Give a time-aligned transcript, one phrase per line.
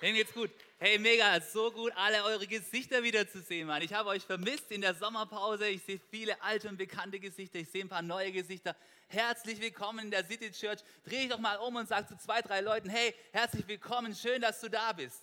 [0.00, 0.50] Wem geht's gut?
[0.78, 3.82] Hey, mega, so gut, alle eure Gesichter wiederzusehen, Mann.
[3.82, 5.68] Ich habe euch vermisst in der Sommerpause.
[5.68, 7.58] Ich sehe viele alte und bekannte Gesichter.
[7.58, 8.74] Ich sehe ein paar neue Gesichter.
[9.08, 10.80] Herzlich willkommen in der City Church.
[11.04, 14.40] Dreh dich doch mal um und sag zu zwei, drei Leuten: Hey, herzlich willkommen, schön,
[14.40, 15.20] dass du da bist.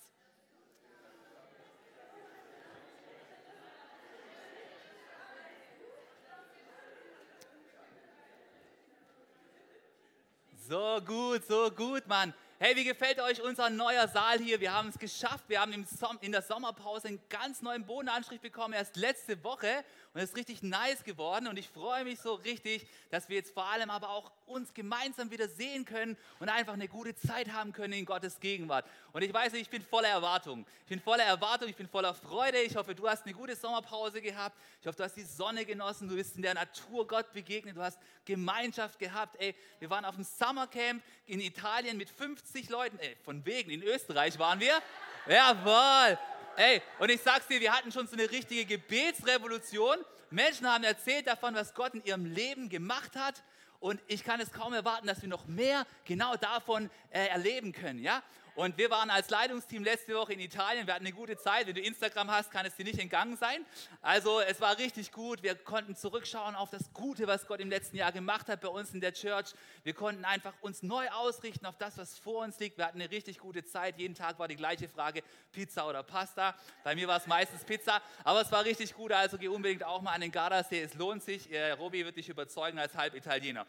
[10.69, 12.31] So gut, so gut, Mann.
[12.59, 14.59] Hey, wie gefällt euch unser neuer Saal hier?
[14.59, 15.43] Wir haben es geschafft.
[15.47, 15.85] Wir haben
[16.21, 19.85] in der Sommerpause einen ganz neuen Bodenanstrich bekommen, erst letzte Woche.
[20.17, 21.45] Und es ist richtig nice geworden.
[21.45, 25.29] Und ich freue mich so richtig, dass wir jetzt vor allem aber auch uns gemeinsam
[25.29, 28.83] wieder sehen können und einfach eine gute Zeit haben können in Gottes Gegenwart.
[29.13, 30.65] Und ich weiß, ich bin voller Erwartung.
[30.85, 32.59] Ich bin voller Erwartung, ich bin voller Freude.
[32.61, 34.57] Ich hoffe, du hast eine gute Sommerpause gehabt.
[34.81, 36.09] Ich hoffe, du hast die Sonne genossen.
[36.09, 37.77] Du bist in der Natur Gott begegnet.
[37.77, 39.39] Du hast Gemeinschaft gehabt.
[39.39, 42.97] Ey, wir waren auf dem Summercamp in Italien mit 50 Leuten.
[42.97, 44.81] Ey, von wegen, in Österreich waren wir.
[45.27, 46.17] Jawohl.
[46.59, 49.97] Ey, und ich sag's dir, wir hatten schon so eine richtige Gebetsrevolution.
[50.29, 53.43] Menschen haben erzählt davon, was Gott in ihrem Leben gemacht hat.
[53.79, 57.99] Und ich kann es kaum erwarten, dass wir noch mehr genau davon äh, erleben können.
[57.99, 58.23] Ja?
[58.57, 60.87] Und wir waren als Leitungsteam letzte Woche in Italien.
[60.87, 61.67] Wir hatten eine gute Zeit.
[61.67, 63.63] Wenn du Instagram hast, kann es dir nicht entgangen sein.
[64.01, 65.43] Also es war richtig gut.
[65.43, 68.95] Wir konnten zurückschauen auf das Gute, was Gott im letzten Jahr gemacht hat bei uns
[68.95, 69.53] in der Church.
[69.83, 72.79] Wir konnten einfach uns neu ausrichten auf das, was vor uns liegt.
[72.79, 73.99] Wir hatten eine richtig gute Zeit.
[73.99, 75.21] Jeden Tag war die gleiche Frage,
[75.51, 76.55] Pizza oder Pasta.
[76.83, 78.01] Bei mir war es meistens Pizza.
[78.23, 79.11] Aber es war richtig gut.
[79.11, 80.81] Also geh unbedingt auch mal an den Gardasee.
[80.81, 81.51] Es lohnt sich.
[81.51, 83.67] Äh, Robi wird dich überzeugen als Halbitaliener.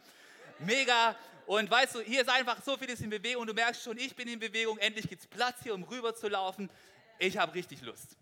[0.57, 1.15] Mega.
[1.49, 4.15] Und weißt du, hier ist einfach so vieles in Bewegung und du merkst schon, ich
[4.15, 4.77] bin in Bewegung.
[4.77, 6.69] Endlich gibt es Platz hier, um rüber zu laufen.
[7.17, 8.17] Ich habe richtig Lust.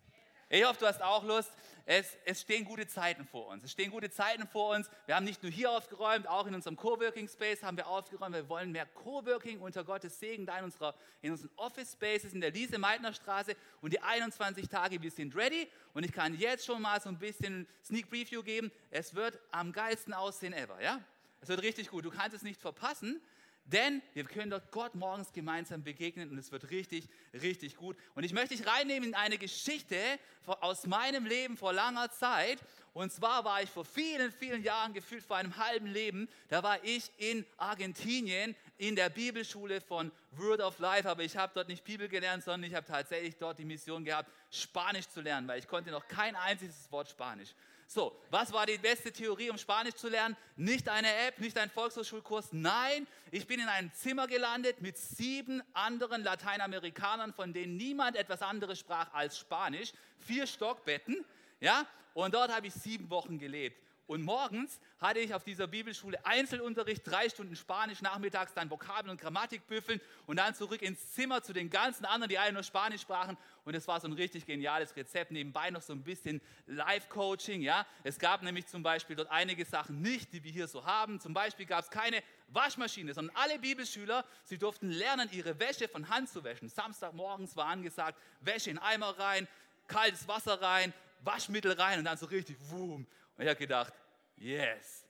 [0.47, 1.51] Ich hoffe, du hast auch Lust.
[1.85, 3.65] Es, es, stehen gute Zeiten vor uns.
[3.65, 4.89] Es stehen gute Zeiten vor uns.
[5.07, 8.33] Wir haben nicht nur hier aufgeräumt, auch in unserem Coworking Space haben wir aufgeräumt.
[8.33, 12.39] Wir wollen mehr Coworking unter Gottes Segen da in, unserer, in unseren Office Spaces in
[12.39, 13.57] der Liese-Meitner Straße.
[13.81, 15.69] Und die 21 Tage, wir sind ready.
[15.93, 18.71] Und ich kann jetzt schon mal so ein bisschen Sneak Preview geben.
[18.89, 20.81] Es wird am geilsten aussehen ever.
[20.81, 21.01] Ja?
[21.41, 22.05] Es wird richtig gut.
[22.05, 23.21] Du kannst es nicht verpassen,
[23.67, 27.97] denn wir können dort Gott morgens gemeinsam begegnen und es wird richtig, richtig gut.
[28.15, 29.97] Und ich möchte dich reinnehmen in eine Geschichte
[30.45, 32.59] aus meinem Leben vor langer Zeit.
[32.93, 36.81] Und zwar war ich vor vielen, vielen Jahren, gefühlt vor einem halben Leben, da war
[36.83, 41.07] ich in Argentinien in der Bibelschule von Word of Life.
[41.09, 44.31] Aber ich habe dort nicht Bibel gelernt, sondern ich habe tatsächlich dort die Mission gehabt,
[44.49, 47.53] Spanisch zu lernen, weil ich konnte noch kein einziges Wort Spanisch.
[47.89, 50.35] So, was war die beste Theorie, um Spanisch zu lernen?
[50.57, 52.49] Nicht eine App, nicht ein Volkshochschulkurs.
[52.51, 58.41] Nein, ich bin in einem Zimmer gelandet mit sieben anderen Lateinamerikanern, von denen niemand etwas
[58.41, 59.93] anderes sprach als Spanisch.
[60.17, 61.23] Vier Stockbetten,
[61.61, 63.81] ja, und dort habe ich sieben Wochen gelebt.
[64.07, 69.19] Und morgens hatte ich auf dieser Bibelschule Einzelunterricht, drei Stunden Spanisch, nachmittags dann Vokabeln und
[69.19, 73.01] Grammatik büffeln und dann zurück ins Zimmer zu den ganzen anderen, die alle nur Spanisch
[73.01, 73.37] sprachen.
[73.65, 75.31] Und es war so ein richtig geniales Rezept.
[75.31, 77.61] Nebenbei noch so ein bisschen Live-Coaching.
[77.61, 77.85] Ja?
[78.05, 81.19] Es gab nämlich zum Beispiel dort einige Sachen nicht, die wir hier so haben.
[81.19, 86.07] Zum Beispiel gab es keine Waschmaschine, sondern alle Bibelschüler, sie durften lernen, ihre Wäsche von
[86.07, 86.69] Hand zu waschen.
[86.69, 89.49] Samstagmorgens war angesagt, Wäsche in Eimer rein,
[89.87, 93.05] kaltes Wasser rein, Waschmittel rein und dann so richtig, boom.
[93.37, 93.93] Und ich habe gedacht,
[94.35, 95.05] yes,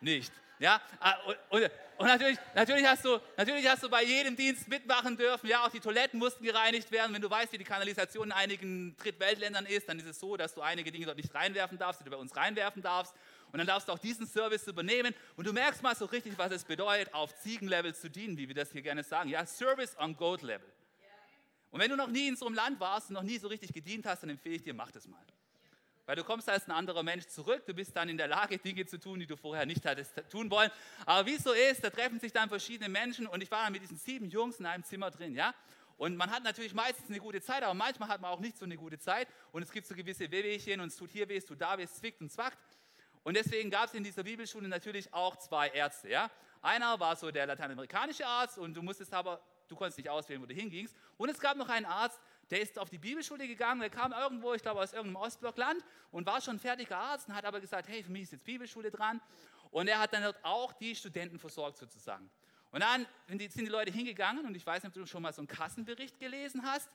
[0.00, 0.32] nicht.
[0.62, 1.16] Ja, ah,
[1.50, 1.62] und,
[1.96, 5.48] und, natürlich, natürlich, hast du, natürlich hast du bei jedem Dienst mitmachen dürfen.
[5.48, 7.12] Ja, auch die Toiletten mussten gereinigt werden.
[7.12, 10.54] Wenn du weißt, wie die Kanalisation in einigen Drittweltländern ist, dann ist es so, dass
[10.54, 13.12] du einige Dinge dort nicht reinwerfen darfst, die du bei uns reinwerfen darfst.
[13.50, 15.12] Und dann darfst du auch diesen Service übernehmen.
[15.34, 18.54] Und du merkst mal so richtig, was es bedeutet, auf Ziegenlevel zu dienen, wie wir
[18.54, 19.30] das hier gerne sagen.
[19.30, 20.72] Ja, Service on Goat Level.
[21.72, 23.72] Und wenn du noch nie in so einem Land warst und noch nie so richtig
[23.72, 25.24] gedient hast, dann empfehle ich dir, mach das mal.
[26.06, 28.84] Weil du kommst als ein anderer Mensch zurück, du bist dann in der Lage, Dinge
[28.86, 30.70] zu tun, die du vorher nicht hattest tun wollen.
[31.06, 33.72] Aber wie es so ist, da treffen sich dann verschiedene Menschen und ich war dann
[33.72, 35.54] mit diesen sieben Jungs in einem Zimmer drin, ja.
[35.96, 38.64] Und man hat natürlich meistens eine gute Zeit, aber manchmal hat man auch nicht so
[38.64, 41.46] eine gute Zeit und es gibt so gewisse Wehwehchen und es tut hier weh, es
[41.46, 42.58] tut da weh, es zwickt und zwackt.
[43.22, 46.30] Und deswegen gab es in dieser Bibelschule natürlich auch zwei Ärzte, ja.
[46.60, 50.46] Einer war so der lateinamerikanische Arzt und du musstest aber, du konntest nicht auswählen, wo
[50.46, 50.96] du hingingst.
[51.16, 52.20] Und es gab noch einen Arzt,
[52.52, 56.26] der ist auf die Bibelschule gegangen, der kam irgendwo, ich glaube aus irgendeinem Ostblockland und
[56.26, 59.22] war schon fertiger Arzt und hat aber gesagt, hey, für mich ist jetzt Bibelschule dran.
[59.70, 62.30] Und er hat dann dort auch die Studenten versorgt sozusagen.
[62.70, 65.40] Und dann sind die Leute hingegangen und ich weiß nicht, ob du schon mal so
[65.40, 66.90] einen Kassenbericht gelesen hast.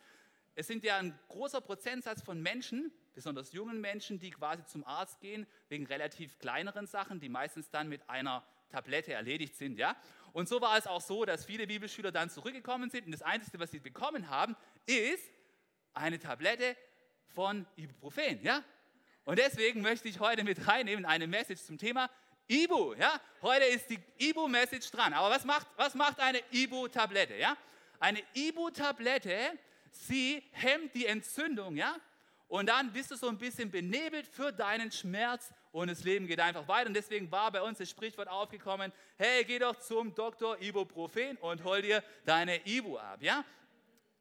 [0.54, 5.20] Es sind ja ein großer Prozentsatz von Menschen, besonders jungen Menschen, die quasi zum Arzt
[5.22, 9.80] gehen wegen relativ kleineren Sachen, die meistens dann mit einer Tablette erledigt sind.
[9.80, 9.96] Ja?
[10.34, 13.60] Und so war es auch so, dass viele Bibelschüler dann zurückgekommen sind und das Einzige,
[13.60, 14.56] was sie bekommen haben,
[14.86, 15.32] ist
[15.98, 16.76] eine Tablette
[17.34, 18.42] von Ibuprofen.
[18.44, 18.64] Ja?
[19.26, 22.10] Und deswegen möchte ich heute mit reinnehmen eine Message zum Thema
[22.48, 22.94] Ibu.
[22.94, 23.20] Ja?
[23.42, 25.14] Heute ist die Ibu-Message dran.
[25.14, 27.36] Aber was macht, was macht eine Ibu-Tablette?
[27.36, 27.58] Ja?
[28.00, 29.38] Eine Ibu-Tablette,
[29.92, 31.76] sie hemmt die Entzündung.
[31.76, 31.96] Ja?
[32.48, 36.40] Und dann bist du so ein bisschen benebelt für deinen Schmerz und das Leben geht
[36.40, 36.88] einfach weiter.
[36.88, 41.64] Und deswegen war bei uns das Sprichwort aufgekommen, hey, geh doch zum Doktor Ibuprofen und
[41.64, 43.22] hol dir deine Ibu ab.
[43.22, 43.44] Ja?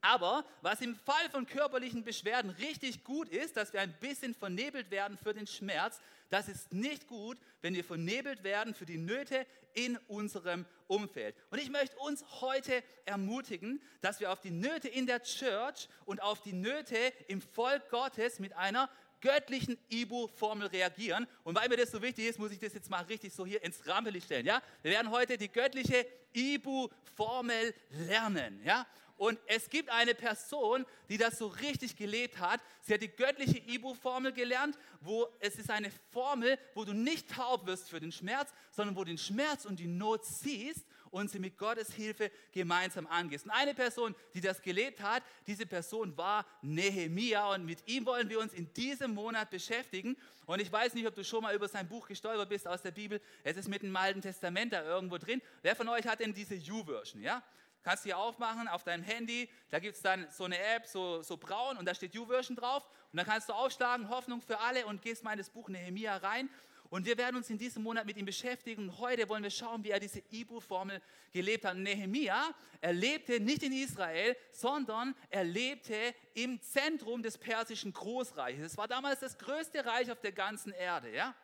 [0.06, 4.92] Aber was im Fall von körperlichen Beschwerden richtig gut ist, dass wir ein bisschen vernebelt
[4.92, 6.00] werden für den Schmerz,
[6.30, 9.44] das ist nicht gut, wenn wir vernebelt werden für die Nöte
[9.74, 11.34] in unserem Umfeld.
[11.50, 16.22] Und ich möchte uns heute ermutigen, dass wir auf die Nöte in der Church und
[16.22, 18.88] auf die Nöte im Volk Gottes mit einer
[19.20, 21.26] göttlichen Ibu-Formel reagieren.
[21.44, 23.62] Und weil mir das so wichtig ist, muss ich das jetzt mal richtig so hier
[23.62, 24.46] ins Rampenlicht stellen.
[24.46, 24.62] Ja?
[24.82, 28.60] Wir werden heute die göttliche Ibu-Formel lernen.
[28.64, 28.86] Ja?
[29.16, 32.60] Und es gibt eine Person, die das so richtig gelebt hat.
[32.82, 37.66] Sie hat die göttliche Ibu-Formel gelernt, wo es ist eine Formel, wo du nicht taub
[37.66, 41.38] wirst für den Schmerz, sondern wo du den Schmerz und die Not siehst und sie
[41.38, 43.44] mit Gottes Hilfe gemeinsam angehst.
[43.44, 48.28] Und eine Person, die das gelebt hat, diese Person war Nehemia und mit ihm wollen
[48.28, 50.16] wir uns in diesem Monat beschäftigen.
[50.46, 52.92] Und ich weiß nicht, ob du schon mal über sein Buch gestolpert bist aus der
[52.92, 53.20] Bibel.
[53.44, 55.42] Es ist mit dem Alten Testament da irgendwo drin.
[55.62, 57.22] Wer von euch hat denn diese U-Version?
[57.22, 57.42] Ja?
[57.86, 61.22] Kannst du hier aufmachen auf deinem Handy, da gibt es dann so eine App, so,
[61.22, 64.86] so braun und da steht YouVersion drauf und dann kannst du aufschlagen, Hoffnung für alle
[64.86, 66.50] und gehst mal in das Buch Nehemia rein
[66.90, 69.82] und wir werden uns in diesem Monat mit ihm beschäftigen und heute wollen wir schauen,
[69.84, 71.00] wie er diese Ibu-Formel
[71.32, 71.76] gelebt hat.
[71.76, 78.72] Nehemia, er lebte nicht in Israel, sondern er lebte im Zentrum des persischen Großreiches.
[78.72, 81.34] Es war damals das größte Reich auf der ganzen Erde, ja?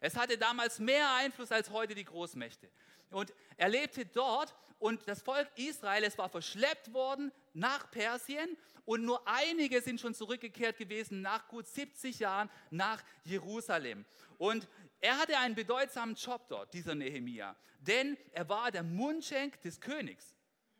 [0.00, 2.68] Es hatte damals mehr Einfluss als heute die Großmächte.
[3.10, 9.04] Und er lebte dort und das Volk Israel, es war verschleppt worden nach Persien und
[9.04, 14.04] nur einige sind schon zurückgekehrt gewesen nach gut 70 Jahren nach Jerusalem.
[14.38, 14.66] Und
[15.02, 20.34] er hatte einen bedeutsamen Job dort, dieser Nehemia, denn er war der Mundschenk des Königs.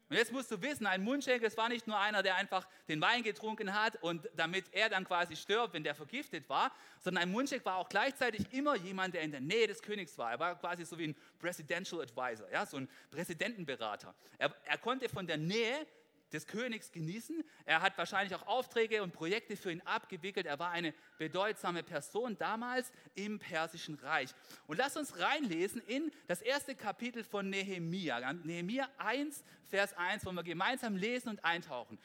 [0.08, 3.00] Und jetzt musst du wissen, ein Mundschenk, es war nicht nur einer, der einfach den
[3.00, 6.70] Wein getrunken hat und damit er dann quasi stirbt, wenn der vergiftet war,
[7.00, 10.32] sondern ein Mundschenk war auch gleichzeitig immer jemand, der in der Nähe des Königs war.
[10.32, 14.14] Er war quasi so wie ein Presidential Advisor, ja, so ein Präsidentenberater.
[14.36, 15.86] Er, er konnte von der Nähe
[16.32, 17.44] des Königs genießen.
[17.64, 20.46] Er hat wahrscheinlich auch Aufträge und Projekte für ihn abgewickelt.
[20.46, 24.30] Er war eine bedeutsame Person damals im Persischen Reich.
[24.66, 28.32] Und lass uns reinlesen in das erste Kapitel von Nehemia.
[28.32, 31.98] Nehemia 1, Vers 1, wo wir gemeinsam lesen und eintauchen.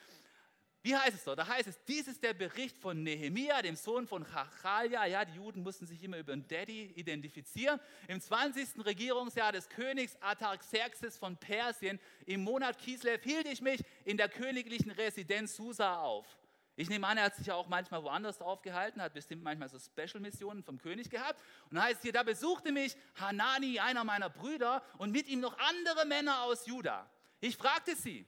[0.87, 1.37] Wie heißt es dort?
[1.37, 5.03] Da heißt es, dies ist der Bericht von Nehemia, dem Sohn von Chachalja.
[5.03, 7.77] Ja, die Juden mussten sich immer über den Daddy identifizieren.
[8.07, 8.85] Im 20.
[8.85, 14.91] Regierungsjahr des Königs Artaxerxes von Persien, im Monat Kislev, hielt ich mich in der königlichen
[14.91, 16.25] Residenz Susa auf.
[16.77, 19.77] Ich nehme an, er hat sich ja auch manchmal woanders aufgehalten, hat bestimmt manchmal so
[19.79, 21.43] Special-Missionen vom König gehabt.
[21.69, 25.57] Und da heißt hier, da besuchte mich Hanani, einer meiner Brüder, und mit ihm noch
[25.59, 27.09] andere Männer aus Juda.
[27.41, 28.25] Ich fragte sie,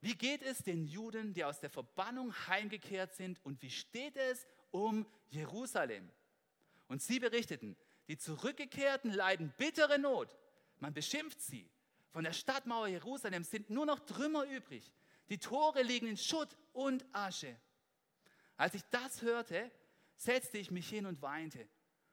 [0.00, 4.46] wie geht es den Juden, die aus der Verbannung heimgekehrt sind und wie steht es
[4.70, 6.08] um Jerusalem?
[6.86, 7.76] Und sie berichteten,
[8.06, 10.36] die Zurückgekehrten leiden bittere Not.
[10.78, 11.70] Man beschimpft sie.
[12.10, 14.92] Von der Stadtmauer Jerusalem sind nur noch Trümmer übrig.
[15.28, 17.56] Die Tore liegen in Schutt und Asche.
[18.56, 19.70] Als ich das hörte,
[20.16, 21.68] setzte ich mich hin und weinte.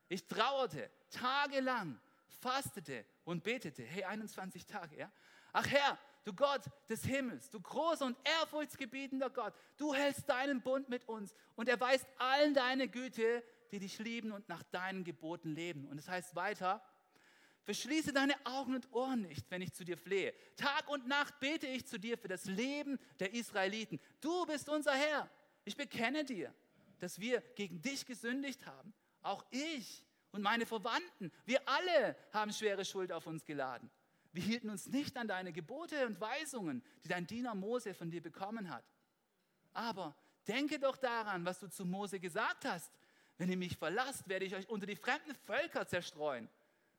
[0.09, 3.83] Ich trauerte tagelang, fastete und betete.
[3.83, 5.11] Hey, 21 Tage, ja?
[5.53, 10.89] Ach Herr, du Gott des Himmels, du großer und ehrfurchtsgebietender Gott, du hältst deinen Bund
[10.89, 15.87] mit uns und erweist allen deine Güte, die dich lieben und nach deinen Geboten leben.
[15.87, 16.83] Und es heißt weiter,
[17.63, 20.33] verschließe deine Augen und Ohren nicht, wenn ich zu dir flehe.
[20.55, 23.99] Tag und Nacht bete ich zu dir für das Leben der Israeliten.
[24.19, 25.29] Du bist unser Herr.
[25.63, 26.53] Ich bekenne dir,
[26.99, 28.93] dass wir gegen dich gesündigt haben.
[29.21, 33.89] Auch ich und meine Verwandten, wir alle haben schwere Schuld auf uns geladen.
[34.35, 38.21] Wir hielten uns nicht an deine Gebote und Weisungen, die dein Diener Mose von dir
[38.21, 38.83] bekommen hat.
[39.71, 40.13] Aber
[40.45, 42.91] denke doch daran, was du zu Mose gesagt hast.
[43.37, 46.49] Wenn ihr mich verlasst, werde ich euch unter die fremden Völker zerstreuen.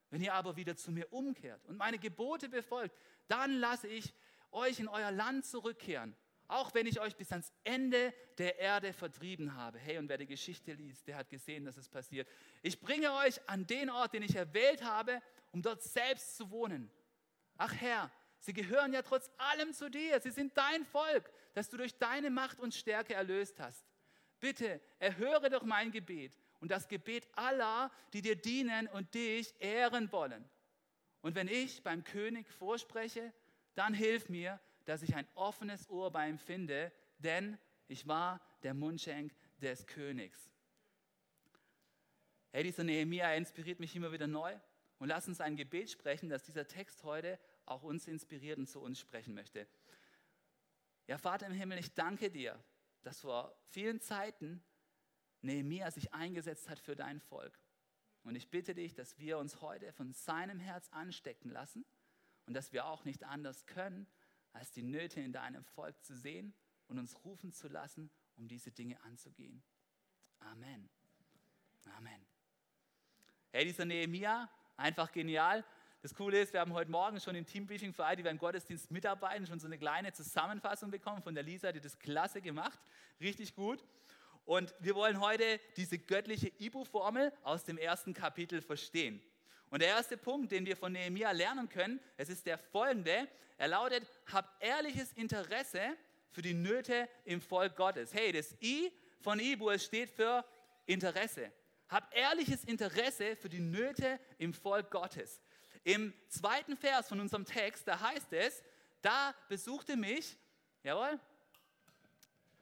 [0.08, 2.96] Wenn ihr aber wieder zu mir umkehrt und meine Gebote befolgt,
[3.28, 4.14] dann lasse ich
[4.50, 6.16] euch in euer Land zurückkehren,
[6.48, 9.78] auch wenn ich euch bis ans Ende der Erde vertrieben habe.
[9.78, 12.26] Hey, und wer die Geschichte liest, der hat gesehen, dass es passiert.
[12.62, 15.20] Ich bringe euch an den Ort, den ich erwählt habe,
[15.52, 16.90] um dort selbst zu wohnen.
[17.56, 18.10] Ach Herr,
[18.40, 20.20] sie gehören ja trotz allem zu dir.
[20.20, 23.84] Sie sind dein Volk, das du durch deine Macht und Stärke erlöst hast.
[24.40, 30.10] Bitte erhöre doch mein Gebet und das Gebet aller, die dir dienen und dich ehren
[30.12, 30.48] wollen.
[31.22, 33.32] Und wenn ich beim König vorspreche,
[33.74, 37.58] dann hilf mir, dass ich ein offenes Ohr bei ihm finde, denn
[37.88, 40.50] ich war der Mundschenk des Königs.
[42.52, 44.54] Hey, dieser Nehemiah inspiriert mich immer wieder neu.
[44.98, 48.80] Und lass uns ein Gebet sprechen, dass dieser Text heute auch uns inspiriert und zu
[48.80, 49.66] uns sprechen möchte.
[51.06, 52.58] Ja, Vater im Himmel, ich danke dir,
[53.02, 54.64] dass vor vielen Zeiten
[55.42, 57.60] Nehemiah sich eingesetzt hat für dein Volk.
[58.24, 61.84] Und ich bitte dich, dass wir uns heute von seinem Herz anstecken lassen
[62.46, 64.08] und dass wir auch nicht anders können,
[64.52, 66.54] als die Nöte in deinem Volk zu sehen
[66.88, 69.62] und uns rufen zu lassen, um diese Dinge anzugehen.
[70.40, 70.88] Amen.
[71.96, 72.26] Amen.
[73.52, 75.64] Hey, dieser Nehemiah, einfach genial.
[76.02, 78.90] Das Coole ist, wir haben heute Morgen schon im Teambriefing für alle, die beim Gottesdienst
[78.90, 82.78] mitarbeiten, schon so eine kleine Zusammenfassung bekommen von der Lisa, die das klasse gemacht.
[83.20, 83.84] Richtig gut.
[84.44, 89.20] Und wir wollen heute diese göttliche Ibu-Formel aus dem ersten Kapitel verstehen.
[89.70, 93.26] Und der erste Punkt, den wir von Nehemia lernen können, es ist der folgende.
[93.58, 95.80] Er lautet, habt ehrliches Interesse
[96.30, 98.14] für die Nöte im Volk Gottes.
[98.14, 100.44] Hey, das I von Ibu, es steht für
[100.84, 101.50] Interesse.
[101.88, 105.40] Habt ehrliches Interesse für die Nöte im Volk Gottes.
[105.84, 108.62] Im zweiten Vers von unserem Text, da heißt es,
[109.02, 110.36] da besuchte mich,
[110.82, 111.20] jawohl,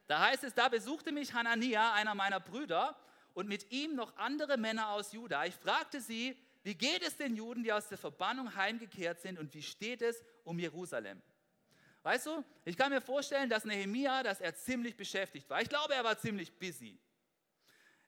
[0.07, 2.95] da heißt es, da besuchte mich Hanania, einer meiner Brüder,
[3.33, 5.45] und mit ihm noch andere Männer aus Juda.
[5.45, 9.53] Ich fragte sie, wie geht es den Juden, die aus der Verbannung heimgekehrt sind, und
[9.53, 11.21] wie steht es um Jerusalem?
[12.03, 15.61] Weißt du, ich kann mir vorstellen, dass Nehemia, dass er ziemlich beschäftigt war.
[15.61, 16.99] Ich glaube, er war ziemlich busy.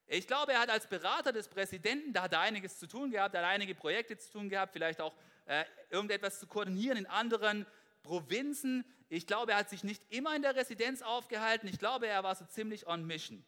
[0.10, 3.36] Ich glaube, er hat als Berater des Präsidenten, da hat er einiges zu tun gehabt,
[3.36, 5.14] er hat einige Projekte zu tun gehabt, vielleicht auch
[5.46, 7.66] äh, irgendetwas zu koordinieren in anderen
[8.04, 8.86] Provinzen.
[9.10, 11.68] Ich glaube, er hat sich nicht immer in der Residenz aufgehalten.
[11.68, 13.44] Ich glaube, er war so ziemlich on mission.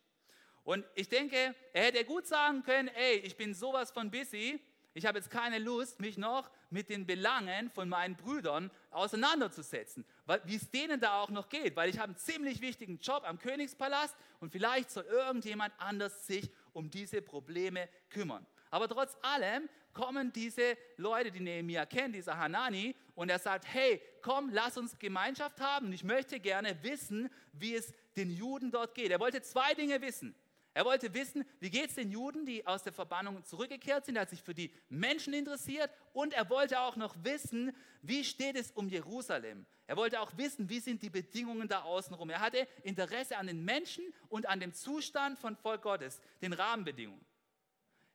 [0.66, 4.60] Und ich denke, er hätte gut sagen können, ey, ich bin sowas von busy,
[4.94, 10.06] ich habe jetzt keine Lust, mich noch mit den Belangen von meinen Brüdern auseinanderzusetzen,
[10.46, 13.40] wie es denen da auch noch geht, weil ich habe einen ziemlich wichtigen Job am
[13.40, 18.46] Königspalast und vielleicht soll irgendjemand anders sich um diese Probleme kümmern.
[18.72, 24.02] Aber trotz allem kommen diese Leute, die Nehemiah kennt, dieser Hanani, und er sagt, hey,
[24.22, 25.92] komm, lass uns Gemeinschaft haben.
[25.92, 29.12] Ich möchte gerne wissen, wie es den Juden dort geht.
[29.12, 30.36] Er wollte zwei Dinge wissen.
[30.74, 34.16] Er wollte wissen, wie geht es den Juden, die aus der Verbannung zurückgekehrt sind.
[34.16, 38.56] Er hat sich für die Menschen interessiert und er wollte auch noch wissen, wie steht
[38.56, 39.66] es um Jerusalem.
[39.88, 42.30] Er wollte auch wissen, wie sind die Bedingungen da außenrum.
[42.30, 47.26] Er hatte Interesse an den Menschen und an dem Zustand von Volk Gottes, den Rahmenbedingungen.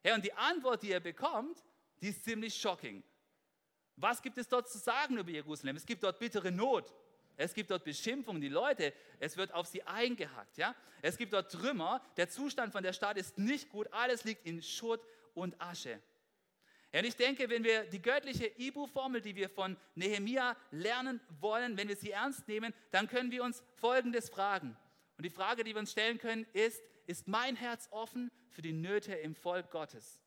[0.04, 1.64] Ja, und die Antwort, die er bekommt,
[2.00, 3.02] die ist ziemlich shocking.
[3.96, 5.76] Was gibt es dort zu sagen über Jerusalem?
[5.76, 6.92] Es gibt dort bittere Not.
[7.36, 10.56] Es gibt dort Beschimpfungen, die Leute, es wird auf sie eingehackt.
[10.56, 10.74] Ja?
[11.02, 14.62] Es gibt dort Trümmer, der Zustand von der Stadt ist nicht gut, alles liegt in
[14.62, 15.00] Schutt
[15.34, 16.00] und Asche.
[16.92, 21.88] Und ich denke, wenn wir die göttliche Ibu-Formel, die wir von Nehemia lernen wollen, wenn
[21.88, 24.76] wir sie ernst nehmen, dann können wir uns Folgendes fragen.
[25.16, 28.72] Und die Frage, die wir uns stellen können, ist, ist mein Herz offen für die
[28.72, 30.23] Nöte im Volk Gottes?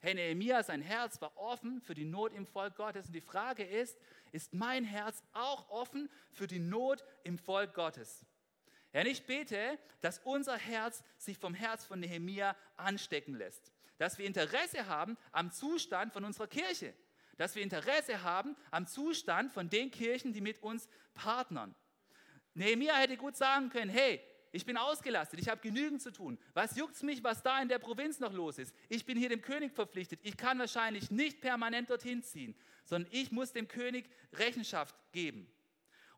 [0.00, 3.06] Hey, Nehemia, sein Herz war offen für die Not im Volk Gottes.
[3.06, 3.98] Und die Frage ist,
[4.30, 8.24] ist mein Herz auch offen für die Not im Volk Gottes?
[8.92, 13.72] Ja, ich bete, dass unser Herz sich vom Herz von Nehemia anstecken lässt.
[13.98, 16.94] Dass wir Interesse haben am Zustand von unserer Kirche.
[17.36, 21.74] Dass wir Interesse haben am Zustand von den Kirchen, die mit uns partnern.
[22.54, 24.22] Nehemia hätte gut sagen können, hey,
[24.58, 26.36] ich bin ausgelastet, ich habe genügend zu tun.
[26.52, 28.74] Was juckt es mich, was da in der Provinz noch los ist?
[28.88, 30.18] Ich bin hier dem König verpflichtet.
[30.24, 35.48] Ich kann wahrscheinlich nicht permanent dorthin ziehen, sondern ich muss dem König Rechenschaft geben.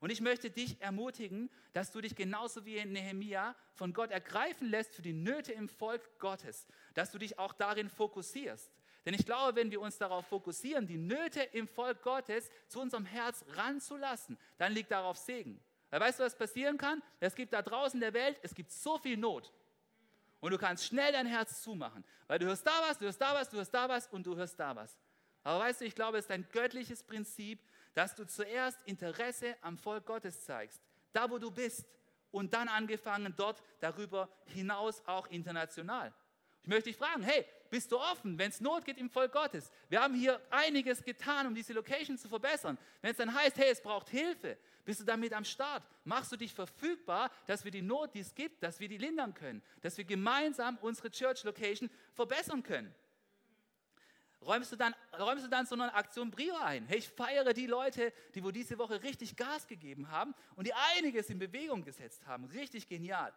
[0.01, 4.95] Und ich möchte dich ermutigen, dass du dich genauso wie Nehemia von Gott ergreifen lässt
[4.95, 8.73] für die Nöte im Volk Gottes, dass du dich auch darin fokussierst.
[9.05, 13.05] Denn ich glaube, wenn wir uns darauf fokussieren, die Nöte im Volk Gottes zu unserem
[13.05, 15.61] Herz ranzulassen, dann liegt darauf Segen.
[15.91, 17.03] Weil weißt du, was passieren kann?
[17.19, 19.53] Es gibt da draußen in der Welt, es gibt so viel Not.
[20.41, 23.35] Und du kannst schnell dein Herz zumachen, weil du hörst da was, du hörst da
[23.35, 24.97] was, du hörst da was und du hörst da was.
[25.43, 27.61] Aber weißt du, ich glaube, es ist ein göttliches Prinzip,
[27.95, 30.81] dass du zuerst Interesse am Volk Gottes zeigst,
[31.13, 31.87] da wo du bist,
[32.31, 36.13] und dann angefangen dort darüber hinaus auch international.
[36.63, 39.71] Ich möchte dich fragen, hey, bist du offen, wenn es Not geht im Volk Gottes?
[39.89, 42.77] Wir haben hier einiges getan, um diese Location zu verbessern.
[43.01, 45.83] Wenn es dann heißt, hey, es braucht Hilfe, bist du damit am Start?
[46.05, 49.35] Machst du dich verfügbar, dass wir die Not, die es gibt, dass wir die lindern
[49.35, 52.95] können, dass wir gemeinsam unsere Church Location verbessern können?
[54.43, 56.87] Räumst du dann, räumst du dann so eine Aktion Brio ein?
[56.87, 60.73] Hey, ich feiere die Leute, die wo diese Woche richtig Gas gegeben haben und die
[60.97, 62.47] einiges in Bewegung gesetzt haben.
[62.47, 63.35] Richtig genial.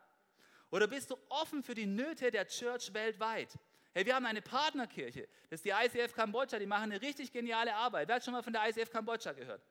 [0.71, 3.59] Oder bist du offen für die Nöte der Church weltweit?
[3.93, 5.27] Hey, wir haben eine Partnerkirche.
[5.49, 6.57] Das ist die ICF Kambodscha.
[6.57, 8.07] Die machen eine richtig geniale Arbeit.
[8.07, 9.61] Wer hat schon mal von der ICF Kambodscha gehört?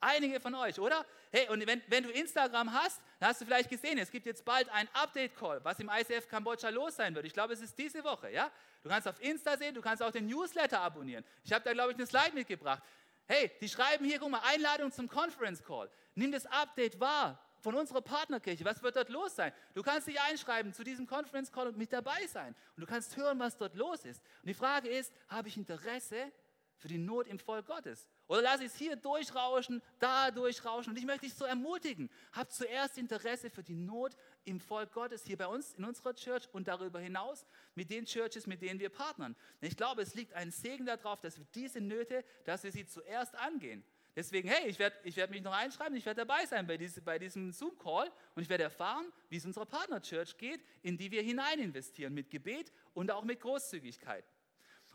[0.00, 1.04] Einige von euch, oder?
[1.32, 4.44] Hey, und wenn, wenn du Instagram hast, dann hast du vielleicht gesehen, es gibt jetzt
[4.44, 7.24] bald ein Update-Call, was im ICF Kambodscha los sein wird.
[7.24, 8.50] Ich glaube, es ist diese Woche, ja?
[8.82, 11.24] Du kannst auf Insta sehen, du kannst auch den Newsletter abonnieren.
[11.44, 12.82] Ich habe da, glaube ich, eine Slide mitgebracht.
[13.26, 15.90] Hey, die schreiben hier, guck mal, Einladung zum Conference Call.
[16.14, 18.64] Nimm das Update wahr von unserer Partnerkirche.
[18.64, 19.52] Was wird dort los sein?
[19.74, 22.54] Du kannst dich einschreiben zu diesem Conference Call und mit dabei sein.
[22.76, 24.22] Und du kannst hören, was dort los ist.
[24.42, 26.30] Und die Frage ist, habe ich Interesse
[26.76, 28.06] für die Not im Volk Gottes?
[28.28, 30.90] Oder lass es hier durchrauschen, da durchrauschen.
[30.90, 32.10] Und ich möchte dich so ermutigen.
[32.32, 36.48] Hab zuerst Interesse für die Not im Volk Gottes hier bei uns in unserer Church
[36.52, 39.36] und darüber hinaus mit den Churches, mit denen wir partnern.
[39.60, 42.86] Denn ich glaube, es liegt ein Segen darauf, dass wir diese Nöte, dass wir sie
[42.86, 43.84] zuerst angehen.
[44.16, 47.02] Deswegen, hey, ich werde ich werd mich noch einschreiben, ich werde dabei sein bei, diese,
[47.02, 51.22] bei diesem Zoom-Call und ich werde erfahren, wie es unserer Partner-Church geht, in die wir
[51.22, 54.24] hinein investieren mit Gebet und auch mit Großzügigkeit.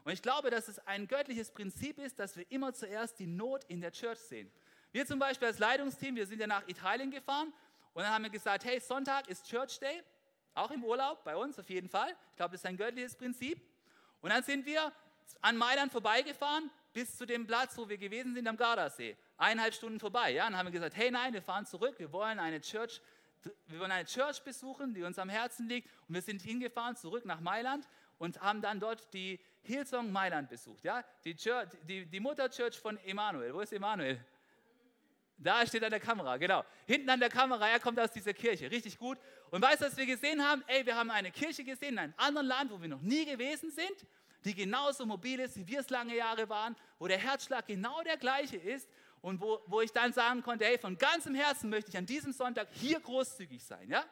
[0.03, 3.63] Und ich glaube, dass es ein göttliches Prinzip ist, dass wir immer zuerst die Not
[3.65, 4.51] in der Church sehen.
[4.91, 7.53] Wir zum Beispiel als Leitungsteam, wir sind ja nach Italien gefahren
[7.93, 10.03] und dann haben wir gesagt, hey, Sonntag ist Church Day,
[10.53, 12.09] auch im Urlaub, bei uns auf jeden Fall.
[12.31, 13.61] Ich glaube, das ist ein göttliches Prinzip.
[14.21, 14.91] Und dann sind wir
[15.41, 19.15] an Mailand vorbeigefahren bis zu dem Platz, wo wir gewesen sind, am Gardasee.
[19.37, 20.31] Eineinhalb Stunden vorbei.
[20.31, 20.45] Ja?
[20.45, 23.01] Und dann haben wir gesagt, hey, nein, wir fahren zurück, wir wollen eine Church
[23.67, 25.89] wir wollen eine Church besuchen, die uns am Herzen liegt.
[26.07, 27.87] Und wir sind hingefahren zurück nach Mailand
[28.21, 30.83] und haben dann dort die Hillsong Mailand besucht.
[30.83, 31.03] Ja?
[31.25, 33.51] Die, Church, die, die Mutterchurch von Emanuel.
[33.51, 34.23] Wo ist Emanuel?
[35.39, 36.63] Da steht an der Kamera, genau.
[36.85, 38.69] Hinten an der Kamera, er kommt aus dieser Kirche.
[38.69, 39.17] Richtig gut.
[39.49, 40.63] Und weißt du, was wir gesehen haben?
[40.67, 43.71] Ey, wir haben eine Kirche gesehen in einem anderen Land, wo wir noch nie gewesen
[43.71, 44.05] sind,
[44.45, 48.17] die genauso mobil ist, wie wir es lange Jahre waren, wo der Herzschlag genau der
[48.17, 48.87] gleiche ist
[49.21, 52.33] und wo, wo ich dann sagen konnte, hey, von ganzem Herzen möchte ich an diesem
[52.33, 53.89] Sonntag hier großzügig sein.
[53.89, 54.05] Ja?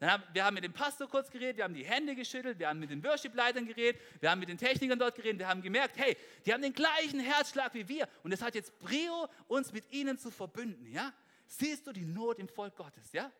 [0.00, 2.78] Haben, wir haben mit dem Pastor kurz geredet, wir haben die Hände geschüttelt, wir haben
[2.78, 6.16] mit den Worship-Leitern geredet, wir haben mit den Technikern dort geredet, wir haben gemerkt, hey,
[6.46, 10.16] die haben den gleichen Herzschlag wie wir und es hat jetzt Brio, uns mit ihnen
[10.16, 10.90] zu verbünden.
[10.90, 11.12] Ja?
[11.46, 13.12] Siehst du die Not im Volk Gottes?
[13.12, 13.30] Ja?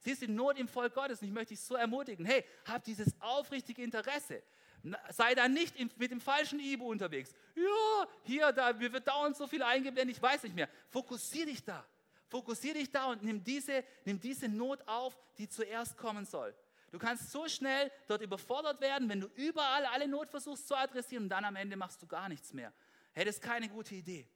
[0.00, 1.22] Siehst du die Not im Volk Gottes?
[1.22, 4.42] Und ich möchte dich so ermutigen, hey, hab dieses aufrichtige Interesse.
[5.10, 7.32] Sei da nicht mit dem falschen Ibu unterwegs.
[7.54, 10.68] Ja, hier, da, mir wird dauernd so viel eingeblendet, ich weiß nicht mehr.
[10.88, 11.86] Fokussier dich da.
[12.32, 16.54] Fokussiere dich da und nimm diese, nimm diese Not auf, die zuerst kommen soll.
[16.90, 21.24] Du kannst so schnell dort überfordert werden, wenn du überall alle Not versuchst zu adressieren
[21.24, 22.72] und dann am Ende machst du gar nichts mehr.
[23.12, 24.26] Hey, das ist keine gute Idee.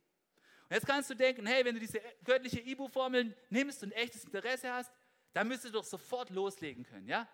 [0.68, 4.70] Und jetzt kannst du denken, hey, wenn du diese göttliche Ibu-Formel nimmst und echtes Interesse
[4.70, 4.92] hast,
[5.32, 7.26] dann müsstest du doch sofort loslegen können, ja?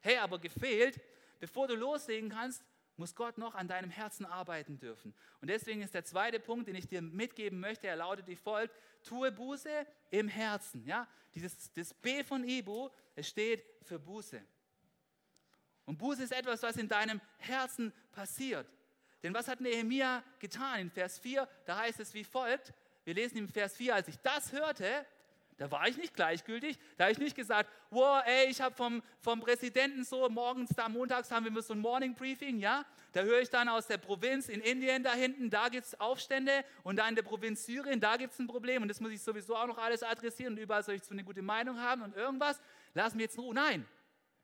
[0.00, 1.00] Hey, aber gefehlt,
[1.40, 2.62] bevor du loslegen kannst,
[3.02, 5.12] muss Gott noch an deinem Herzen arbeiten dürfen.
[5.40, 8.72] Und deswegen ist der zweite Punkt, den ich dir mitgeben möchte, er lautet wie folgt,
[9.02, 9.68] tue Buße
[10.10, 10.86] im Herzen.
[10.86, 11.08] Ja?
[11.34, 14.40] Dieses, das B von Ibu, es steht für Buße.
[15.84, 18.70] Und Buße ist etwas, was in deinem Herzen passiert.
[19.24, 20.82] Denn was hat Nehemia getan?
[20.82, 24.18] In Vers 4, da heißt es wie folgt, wir lesen im Vers 4, als ich
[24.20, 25.04] das hörte,
[25.56, 26.78] da war ich nicht gleichgültig.
[26.96, 30.88] Da habe ich nicht gesagt, wow, ey, ich habe vom, vom Präsidenten so, morgens da,
[30.88, 32.84] montags haben wir so ein Morning Briefing, ja.
[33.12, 36.64] Da höre ich dann aus der Provinz in Indien da hinten, da gibt es Aufstände
[36.82, 39.22] und da in der Provinz Syrien, da gibt es ein Problem und das muss ich
[39.22, 42.16] sowieso auch noch alles adressieren und überall soll ich so eine gute Meinung haben und
[42.16, 42.60] irgendwas.
[42.94, 43.54] Lass mich jetzt in Ruhe.
[43.54, 43.86] Nein,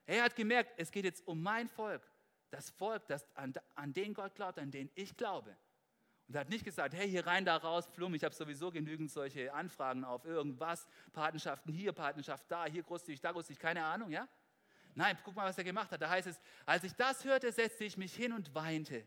[0.06, 2.02] er hat gemerkt, es geht jetzt um mein Volk.
[2.50, 5.56] Das Volk, das, an, an den Gott glaubt, an den ich glaube.
[6.28, 9.10] Und er hat nicht gesagt, hey, hier rein, da raus, Flum, ich habe sowieso genügend
[9.10, 14.28] solche Anfragen auf irgendwas, Patenschaften hier, Patenschaft da, hier großzügig, da großzügig, keine Ahnung, ja?
[14.94, 16.02] Nein, guck mal, was er gemacht hat.
[16.02, 19.06] Da heißt es, als ich das hörte, setzte ich mich hin und weinte.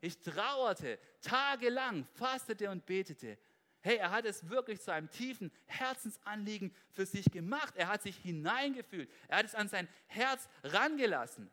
[0.00, 3.38] Ich trauerte tagelang, fastete und betete.
[3.82, 7.74] Hey, er hat es wirklich zu einem tiefen Herzensanliegen für sich gemacht.
[7.76, 9.08] Er hat sich hineingefühlt.
[9.28, 11.50] Er hat es an sein Herz rangelassen.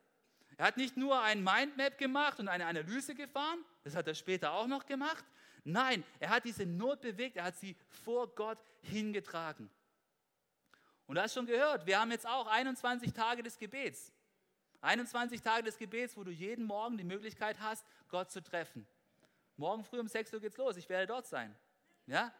[0.57, 4.53] Er hat nicht nur ein Mindmap gemacht und eine Analyse gefahren, das hat er später
[4.53, 5.25] auch noch gemacht.
[5.63, 9.69] Nein, er hat diese Not bewegt, er hat sie vor Gott hingetragen.
[11.05, 14.11] Und du hast schon gehört, wir haben jetzt auch 21 Tage des Gebets.
[14.81, 18.85] 21 Tage des Gebets, wo du jeden Morgen die Möglichkeit hast, Gott zu treffen.
[19.55, 21.55] Morgen früh um 6 Uhr geht's los, ich werde dort sein.
[22.07, 22.33] Ja?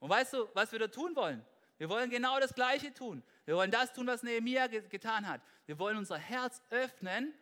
[0.00, 1.44] Und weißt du, was wir da tun wollen?
[1.78, 3.22] Wir wollen genau das Gleiche tun.
[3.44, 5.40] Wir wollen das tun, was Nehemiah getan hat.
[5.66, 7.32] Wir wollen unser Herz öffnen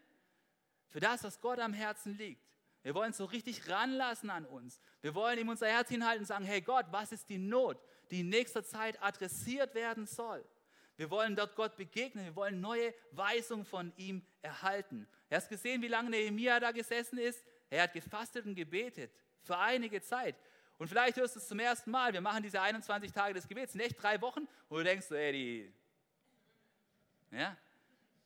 [0.88, 2.48] für das, was Gott am Herzen liegt.
[2.83, 4.81] Wir wollen so richtig ranlassen an uns.
[5.01, 7.79] Wir wollen ihm unser Herz hinhalten und sagen, hey Gott, was ist die Not,
[8.11, 10.45] die in nächster Zeit adressiert werden soll?
[10.97, 12.25] Wir wollen dort Gott begegnen.
[12.25, 15.07] Wir wollen neue Weisungen von ihm erhalten.
[15.29, 17.45] Er hat gesehen, wie lange Nehemiah da gesessen ist.
[17.71, 19.12] Er hat gefastet und gebetet
[19.43, 20.37] für einige Zeit.
[20.77, 22.12] Und vielleicht hörst du es zum ersten Mal.
[22.12, 23.75] Wir machen diese 21 Tage des Gebets.
[23.75, 25.73] In echt drei Wochen, wo du denkst, ey, die.
[27.31, 27.57] Ja?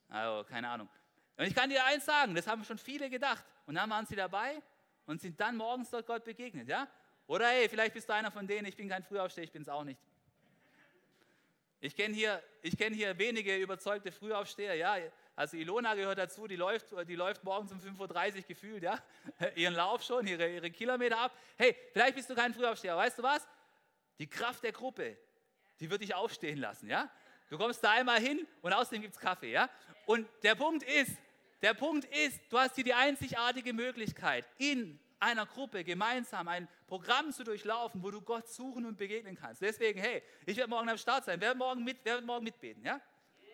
[0.09, 0.89] Also, keine Ahnung.
[1.37, 3.45] Und ich kann dir eins sagen, das haben schon viele gedacht.
[3.67, 4.63] Und dann waren sie dabei
[5.07, 6.89] und sind dann morgens dort Gott begegnet, ja?
[7.27, 9.69] Oder hey, vielleicht bist du einer von denen, ich bin kein Frühaufsteher, ich bin es
[9.69, 10.01] auch nicht.
[11.81, 12.43] Ich kenne hier,
[12.79, 14.97] kenn hier wenige überzeugte Frühaufsteher, ja.
[15.35, 19.03] Also Ilona gehört dazu, die läuft, die läuft morgens um 5.30 Uhr gefühlt, ja.
[19.57, 21.37] Ihren Lauf schon, ihre, ihre Kilometer ab.
[21.57, 23.49] Hey, vielleicht bist du kein Frühaufsteher, weißt du was?
[24.19, 25.17] Die Kraft der Gruppe,
[25.81, 27.11] die wird dich aufstehen lassen, ja.
[27.49, 29.69] Du kommst da einmal hin und außerdem gibt es Kaffee, ja.
[30.07, 31.17] Und der Punkt ist,
[31.63, 37.33] der Punkt ist, du hast hier die einzigartige Möglichkeit, in einer Gruppe gemeinsam ein Programm
[37.33, 39.63] zu durchlaufen, wo du Gott suchen und begegnen kannst.
[39.63, 41.41] Deswegen, hey, ich werde morgen am Start sein.
[41.41, 42.85] Wer wird morgen, mit, wer wird morgen mitbeten?
[42.85, 43.01] Ja?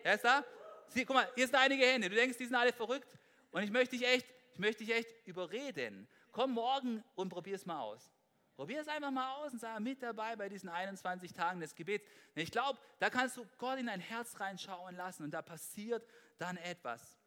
[0.03, 0.43] Er ist da?
[0.87, 2.09] Sie, guck mal, hier sind einige Hände.
[2.09, 3.17] Du denkst, die sind alle verrückt.
[3.51, 6.07] Und ich möchte dich echt, ich möchte dich echt überreden.
[6.31, 8.11] Komm morgen und probier es mal aus.
[8.55, 12.05] Probier es einfach mal aus und sei mit dabei bei diesen 21 Tagen des Gebets.
[12.35, 16.05] Ich glaube, da kannst du Gott in dein Herz reinschauen lassen und da passiert
[16.39, 17.18] dann etwas.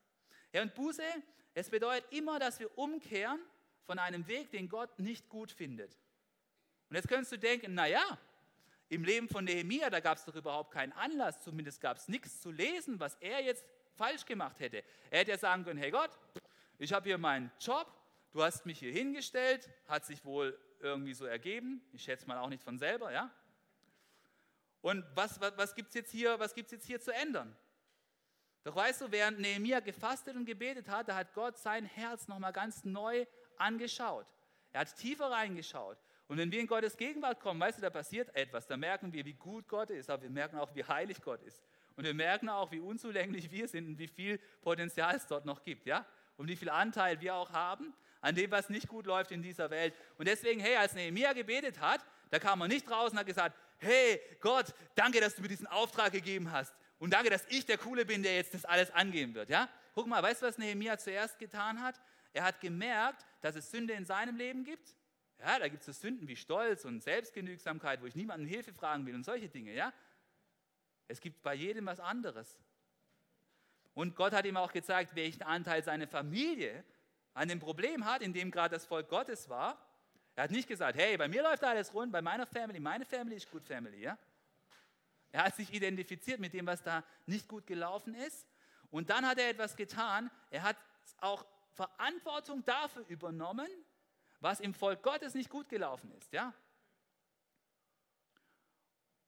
[0.52, 1.02] Ja, und Buße,
[1.54, 3.40] es bedeutet immer, dass wir umkehren
[3.84, 5.98] von einem Weg, den Gott nicht gut findet.
[6.88, 8.18] Und jetzt könntest du denken, naja,
[8.88, 12.40] im Leben von Nehemia, da gab es doch überhaupt keinen Anlass, zumindest gab es nichts
[12.40, 13.64] zu lesen, was er jetzt
[13.96, 14.84] falsch gemacht hätte.
[15.10, 16.10] Er hätte ja sagen können, hey Gott,
[16.78, 17.90] ich habe hier meinen Job,
[18.32, 22.48] du hast mich hier hingestellt, hat sich wohl irgendwie so ergeben, ich schätze mal auch
[22.48, 23.30] nicht von selber, ja?
[24.82, 27.56] Und was, was, was gibt es jetzt, jetzt hier zu ändern?
[28.64, 32.52] Doch weißt du, während Nehemia gefastet und gebetet hat, da hat Gott sein Herz nochmal
[32.52, 34.26] ganz neu angeschaut.
[34.72, 35.98] Er hat tiefer reingeschaut.
[36.28, 38.66] Und wenn wir in Gottes Gegenwart kommen, weißt du, da passiert etwas.
[38.66, 41.62] Da merken wir, wie gut Gott ist, aber wir merken auch, wie heilig Gott ist.
[41.96, 45.62] Und wir merken auch, wie unzulänglich wir sind und wie viel Potenzial es dort noch
[45.62, 46.06] gibt, ja?
[46.36, 49.68] Und wie viel Anteil wir auch haben an dem, was nicht gut läuft in dieser
[49.70, 49.94] Welt.
[50.16, 53.58] Und deswegen, hey, als Nehemiah gebetet hat, da kam er nicht raus und hat gesagt,
[53.78, 56.72] hey Gott, danke, dass du mir diesen Auftrag gegeben hast.
[57.02, 59.68] Und danke, dass ich der Coole bin, der jetzt das alles angehen wird, ja?
[59.92, 62.00] Guck mal, weißt du, was Nehemiah zuerst getan hat?
[62.32, 64.94] Er hat gemerkt, dass es Sünde in seinem Leben gibt.
[65.40, 69.04] Ja, da gibt es so Sünden wie Stolz und Selbstgenügsamkeit, wo ich niemanden Hilfe fragen
[69.04, 69.74] will und solche Dinge.
[69.74, 69.92] Ja?
[71.08, 72.56] Es gibt bei jedem was anderes.
[73.94, 76.84] Und Gott hat ihm auch gezeigt, welchen Anteil seine Familie
[77.34, 79.76] an dem Problem hat, in dem gerade das Volk Gottes war.
[80.36, 83.34] Er hat nicht gesagt, hey, bei mir läuft alles rund, bei meiner Family, meine Family
[83.34, 84.02] ist gut Family.
[84.02, 84.16] Ja?
[85.32, 88.46] Er hat sich identifiziert mit dem, was da nicht gut gelaufen ist.
[88.90, 90.30] Und dann hat er etwas getan.
[90.50, 90.76] Er hat
[91.18, 93.68] auch Verantwortung dafür übernommen,
[94.40, 96.32] was im Volk Gottes nicht gut gelaufen ist.
[96.32, 96.54] Ja?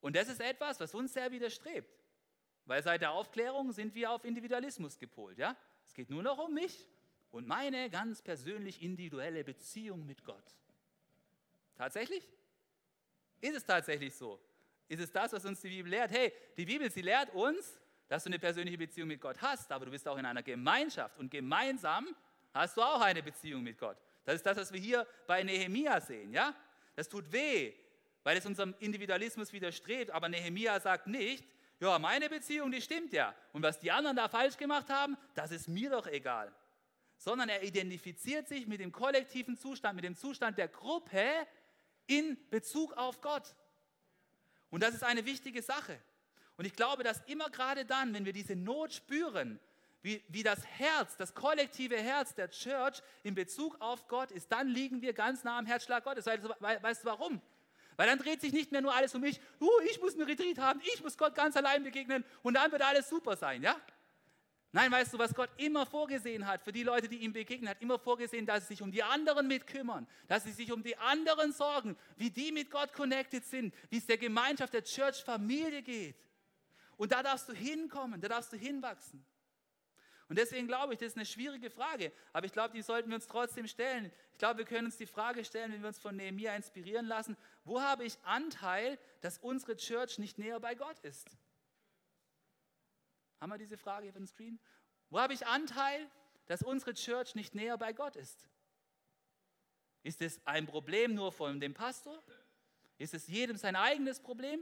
[0.00, 1.90] Und das ist etwas, was uns sehr widerstrebt.
[2.66, 5.38] Weil seit der Aufklärung sind wir auf Individualismus gepolt.
[5.38, 5.56] Ja?
[5.86, 6.86] Es geht nur noch um mich
[7.30, 10.54] und meine ganz persönlich individuelle Beziehung mit Gott.
[11.76, 12.28] Tatsächlich?
[13.40, 14.38] Ist es tatsächlich so?
[14.88, 16.10] Ist es das, was uns die Bibel lehrt?
[16.10, 19.86] Hey, die Bibel, sie lehrt uns, dass du eine persönliche Beziehung mit Gott hast, aber
[19.86, 22.14] du bist auch in einer Gemeinschaft und gemeinsam
[22.52, 23.96] hast du auch eine Beziehung mit Gott.
[24.24, 26.32] Das ist das, was wir hier bei Nehemia sehen.
[26.32, 26.54] Ja?
[26.96, 27.74] Das tut weh,
[28.22, 30.10] weil es unserem Individualismus widerstrebt.
[30.10, 31.44] Aber Nehemia sagt nicht,
[31.80, 33.34] ja, meine Beziehung, die stimmt ja.
[33.52, 36.52] Und was die anderen da falsch gemacht haben, das ist mir doch egal.
[37.18, 41.22] Sondern er identifiziert sich mit dem kollektiven Zustand, mit dem Zustand der Gruppe
[42.06, 43.54] in Bezug auf Gott.
[44.74, 46.00] Und das ist eine wichtige Sache.
[46.56, 49.60] Und ich glaube, dass immer gerade dann, wenn wir diese Not spüren,
[50.02, 54.66] wie, wie das Herz, das kollektive Herz der Church in Bezug auf Gott ist, dann
[54.66, 56.26] liegen wir ganz nah am Herzschlag Gottes.
[56.26, 57.40] Weißt du warum?
[57.94, 60.58] Weil dann dreht sich nicht mehr nur alles um mich, oh, ich muss einen Retreat
[60.58, 63.76] haben, ich muss Gott ganz allein begegnen und dann wird alles super sein, ja?
[64.74, 67.80] Nein, weißt du, was Gott immer vorgesehen hat für die Leute, die ihm begegnen, hat
[67.80, 71.52] immer vorgesehen, dass sie sich um die anderen mitkümmern, dass sie sich um die anderen
[71.52, 76.16] sorgen, wie die mit Gott connected sind, wie es der Gemeinschaft, der Church, Familie geht.
[76.96, 79.24] Und da darfst du hinkommen, da darfst du hinwachsen.
[80.28, 83.14] Und deswegen glaube ich, das ist eine schwierige Frage, aber ich glaube, die sollten wir
[83.14, 84.10] uns trotzdem stellen.
[84.32, 87.36] Ich glaube, wir können uns die Frage stellen, wenn wir uns von Nehemiah inspirieren lassen,
[87.62, 91.30] wo habe ich Anteil, dass unsere Church nicht näher bei Gott ist?
[93.44, 94.58] Haben wir diese Frage auf dem Screen?
[95.10, 96.08] Wo habe ich Anteil,
[96.46, 98.48] dass unsere Church nicht näher bei Gott ist?
[100.02, 102.22] Ist es ein Problem nur von dem Pastor?
[102.96, 104.60] Ist es jedem sein eigenes Problem?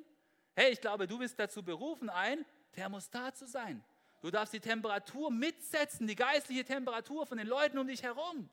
[0.56, 3.84] Hey, ich glaube, du bist dazu berufen, ein Thermostat zu sein.
[4.20, 8.50] Du darfst die Temperatur mitsetzen, die geistliche Temperatur von den Leuten um dich herum.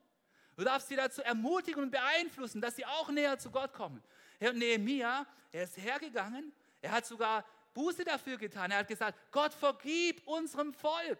[0.57, 4.03] Du darfst sie dazu ermutigen und beeinflussen, dass sie auch näher zu Gott kommen.
[4.37, 7.43] Herr Nehemiah, er ist hergegangen, er hat sogar
[7.79, 8.71] Buße dafür getan.
[8.71, 11.19] Er hat gesagt, Gott vergib unserem Volk.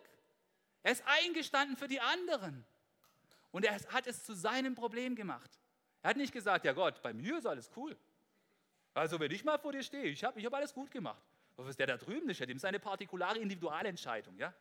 [0.83, 2.65] Er ist eingestanden für die anderen.
[3.51, 5.49] Und er hat es zu seinem Problem gemacht.
[6.01, 7.97] Er hat nicht gesagt, ja Gott, bei mir ist alles cool.
[8.93, 11.23] Also wenn ich mal vor dir stehe, ich habe ich hab alles gut gemacht.
[11.55, 12.27] Was ist der da drüben?
[12.27, 14.37] Das ist seine partikulare Individualentscheidung.
[14.37, 14.53] Ja?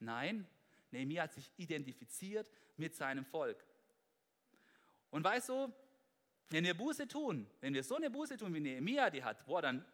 [0.00, 0.44] Nein,
[0.90, 3.64] Nehemiah hat sich identifiziert mit seinem Volk.
[5.10, 5.72] Und weißt du,
[6.50, 9.62] wenn wir Buße tun, wenn wir so eine Buße tun, wie Nehemiah die hat, boah,
[9.62, 9.84] dann,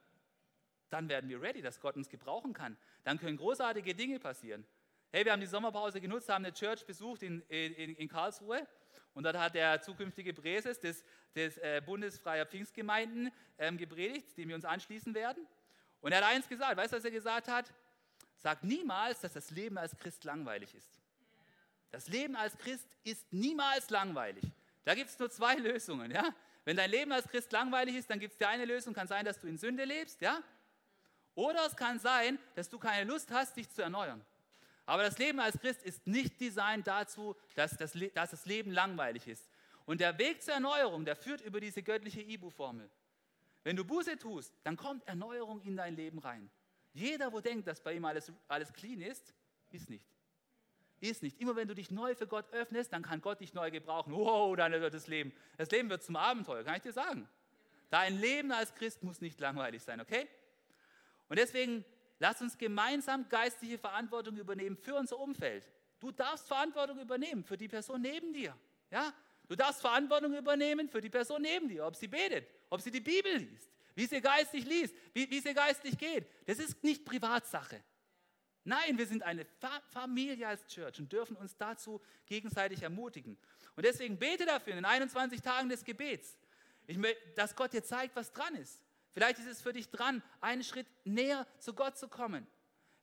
[0.91, 2.77] dann werden wir ready, dass Gott uns gebrauchen kann.
[3.05, 4.67] Dann können großartige Dinge passieren.
[5.13, 8.67] Hey, wir haben die Sommerpause genutzt, haben eine Church besucht in, in, in Karlsruhe
[9.15, 14.57] und dort hat der zukünftige Präses des, des äh, Bundesfreier Pfingstgemeinden ähm, gepredigt, dem wir
[14.57, 15.47] uns anschließen werden.
[16.01, 17.73] Und er hat eins gesagt, weißt du, was er gesagt hat?
[18.37, 21.01] Sagt niemals, dass das Leben als Christ langweilig ist.
[21.91, 24.45] Das Leben als Christ ist niemals langweilig.
[24.85, 26.11] Da gibt es nur zwei Lösungen.
[26.11, 26.35] Ja?
[26.65, 29.25] Wenn dein Leben als Christ langweilig ist, dann gibt es die eine Lösung, kann sein,
[29.25, 30.21] dass du in Sünde lebst.
[30.21, 30.43] Ja?
[31.35, 34.25] Oder es kann sein, dass du keine Lust hast, dich zu erneuern.
[34.87, 39.29] Aber das Leben als Christ ist nicht designt dazu, dass das, dass das Leben langweilig
[39.29, 39.49] ist.
[39.85, 42.91] Und der Weg zur Erneuerung, der führt über diese göttliche Ibu-Formel.
[43.63, 46.51] Wenn du Buße tust, dann kommt Erneuerung in dein Leben rein.
[46.93, 49.33] Jeder, wo denkt, dass bei ihm alles, alles clean ist,
[49.71, 50.07] ist nicht.
[51.01, 51.41] Ist nicht.
[51.41, 54.13] Immer wenn du dich neu für Gott öffnest, dann kann Gott dich neu gebrauchen.
[54.13, 55.33] Wow, dann wird das Leben.
[55.57, 57.27] Das Leben wird zum Abenteuer, kann ich dir sagen.
[57.89, 60.29] Dein Leben als Christ muss nicht langweilig sein, okay?
[61.29, 61.85] Und deswegen
[62.19, 65.69] lass uns gemeinsam geistliche Verantwortung übernehmen für unser Umfeld.
[66.01, 68.57] Du darfst Verantwortung übernehmen für die Person neben dir.
[68.91, 69.13] Ja?
[69.49, 73.01] Du darfst Verantwortung übernehmen für die Person neben dir, ob sie betet, ob sie die
[73.01, 76.27] Bibel liest, wie sie geistlich liest, wie, wie sie geistlich geht.
[76.47, 77.83] Das ist nicht Privatsache.
[78.71, 79.45] Nein, wir sind eine
[79.91, 83.37] Familie als Church und dürfen uns dazu gegenseitig ermutigen.
[83.75, 86.39] Und deswegen bete dafür in den 21 Tagen des Gebets,
[87.35, 88.81] dass Gott dir zeigt, was dran ist.
[89.11, 92.47] Vielleicht ist es für dich dran, einen Schritt näher zu Gott zu kommen.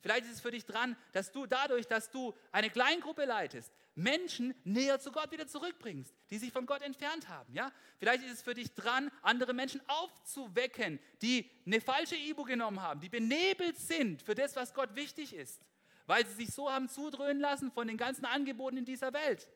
[0.01, 4.53] Vielleicht ist es für dich dran, dass du dadurch, dass du eine Kleingruppe leitest, Menschen
[4.63, 7.51] näher zu Gott wieder zurückbringst, die sich von Gott entfernt haben.
[7.53, 7.71] Ja?
[7.97, 12.99] Vielleicht ist es für dich dran, andere Menschen aufzuwecken, die eine falsche Ibu genommen haben,
[12.99, 15.61] die benebelt sind für das, was Gott wichtig ist,
[16.05, 19.49] weil sie sich so haben zudröhnen lassen von den ganzen Angeboten in dieser Welt.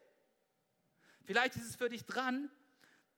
[1.25, 2.49] Vielleicht ist es für dich dran,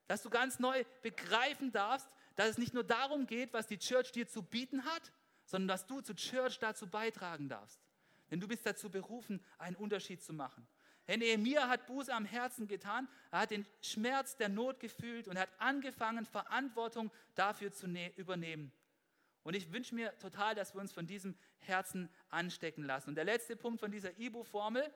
[0.07, 4.11] dass du ganz neu begreifen darfst, dass es nicht nur darum geht, was die Church
[4.11, 5.11] dir zu bieten hat,
[5.45, 7.79] sondern dass du zur Church dazu beitragen darfst.
[8.31, 10.67] Denn du bist dazu berufen, einen Unterschied zu machen.
[11.05, 15.37] Herr Nehemiah hat Buße am Herzen getan, er hat den Schmerz der Not gefühlt und
[15.37, 18.71] hat angefangen, Verantwortung dafür zu ne-, übernehmen.
[19.43, 23.09] Und ich wünsche mir total, dass wir uns von diesem Herzen anstecken lassen.
[23.09, 24.89] Und der letzte Punkt von dieser Ibu-Formel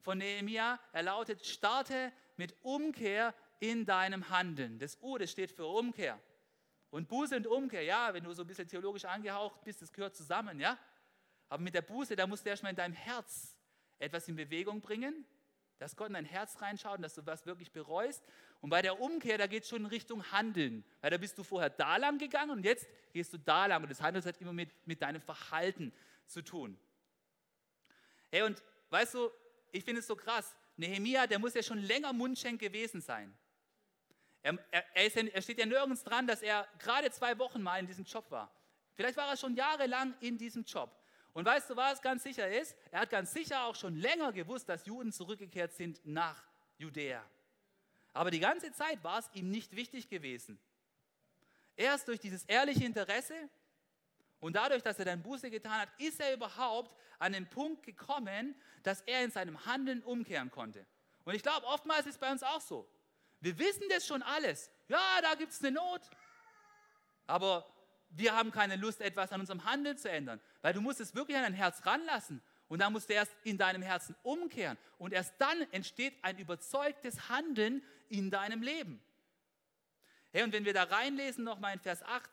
[0.00, 4.80] von Nehemiah, er lautet, starte mit Umkehr in deinem Handeln.
[4.80, 6.20] Das U, das steht für Umkehr.
[6.96, 10.16] Und Buße und Umkehr, ja, wenn du so ein bisschen theologisch angehaucht bist, das gehört
[10.16, 10.78] zusammen, ja.
[11.50, 13.54] Aber mit der Buße, da musst du erstmal in deinem Herz
[13.98, 15.26] etwas in Bewegung bringen,
[15.76, 18.24] dass Gott in dein Herz reinschaut und dass du was wirklich bereust.
[18.62, 20.86] Und bei der Umkehr, da geht es schon in Richtung Handeln.
[21.02, 23.82] Weil da bist du vorher da lang gegangen und jetzt gehst du da lang.
[23.82, 25.92] Und das Handeln hat immer mit, mit deinem Verhalten
[26.26, 26.78] zu tun.
[28.30, 29.30] Hey, und weißt du,
[29.70, 30.56] ich finde es so krass.
[30.78, 33.36] Nehemia, der muss ja schon länger Mundschenk gewesen sein.
[34.46, 38.04] Er, er, er, steht ja nirgends dran, dass er gerade zwei Wochen mal in diesem
[38.04, 38.48] Job war.
[38.94, 40.96] Vielleicht war er schon jahrelang in diesem Job.
[41.32, 42.76] Und weißt du, was ganz sicher ist?
[42.92, 46.44] Er hat ganz sicher auch schon länger gewusst, dass Juden zurückgekehrt sind nach
[46.78, 47.24] Judäa.
[48.12, 50.60] Aber die ganze Zeit war es ihm nicht wichtig gewesen.
[51.74, 53.34] Erst durch dieses ehrliche Interesse
[54.38, 58.54] und dadurch, dass er dann Buße getan hat, ist er überhaupt an den Punkt gekommen,
[58.84, 60.86] dass er in seinem Handeln umkehren konnte.
[61.24, 62.88] Und ich glaube, oftmals ist es bei uns auch so.
[63.40, 64.70] Wir wissen das schon alles.
[64.88, 66.02] Ja, da gibt es eine Not.
[67.26, 67.66] Aber
[68.10, 71.36] wir haben keine Lust, etwas an unserem Handeln zu ändern, weil du musst es wirklich
[71.36, 72.42] an dein Herz ranlassen.
[72.68, 74.76] Und dann musst du erst in deinem Herzen umkehren.
[74.98, 79.00] Und erst dann entsteht ein überzeugtes Handeln in deinem Leben.
[80.32, 82.28] Hey, und wenn wir da reinlesen, nochmal in Vers 8,